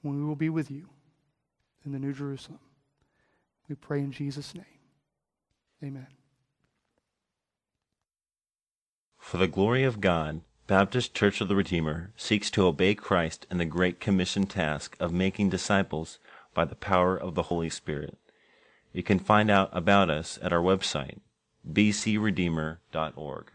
when 0.00 0.16
we 0.16 0.24
will 0.24 0.36
be 0.36 0.48
with 0.48 0.70
you 0.70 0.88
in 1.84 1.92
the 1.92 1.98
New 1.98 2.12
Jerusalem. 2.12 2.60
We 3.68 3.74
pray 3.74 4.00
in 4.00 4.12
Jesus' 4.12 4.54
name. 4.54 4.64
Amen. 5.82 6.06
For 9.18 9.38
the 9.38 9.48
glory 9.48 9.84
of 9.84 10.00
God, 10.00 10.42
Baptist 10.66 11.14
Church 11.14 11.40
of 11.40 11.48
the 11.48 11.56
Redeemer 11.56 12.12
seeks 12.16 12.50
to 12.50 12.66
obey 12.66 12.94
Christ 12.94 13.46
in 13.50 13.58
the 13.58 13.64
Great 13.64 14.00
Commission 14.00 14.46
task 14.46 14.96
of 15.00 15.12
making 15.12 15.50
disciples 15.50 16.18
by 16.54 16.64
the 16.64 16.74
power 16.74 17.16
of 17.16 17.34
the 17.34 17.44
Holy 17.44 17.70
Spirit. 17.70 18.18
You 18.92 19.02
can 19.02 19.18
find 19.18 19.50
out 19.50 19.70
about 19.72 20.10
us 20.10 20.38
at 20.42 20.52
our 20.52 20.60
website, 20.60 21.20
bcredeemer.org. 21.70 23.51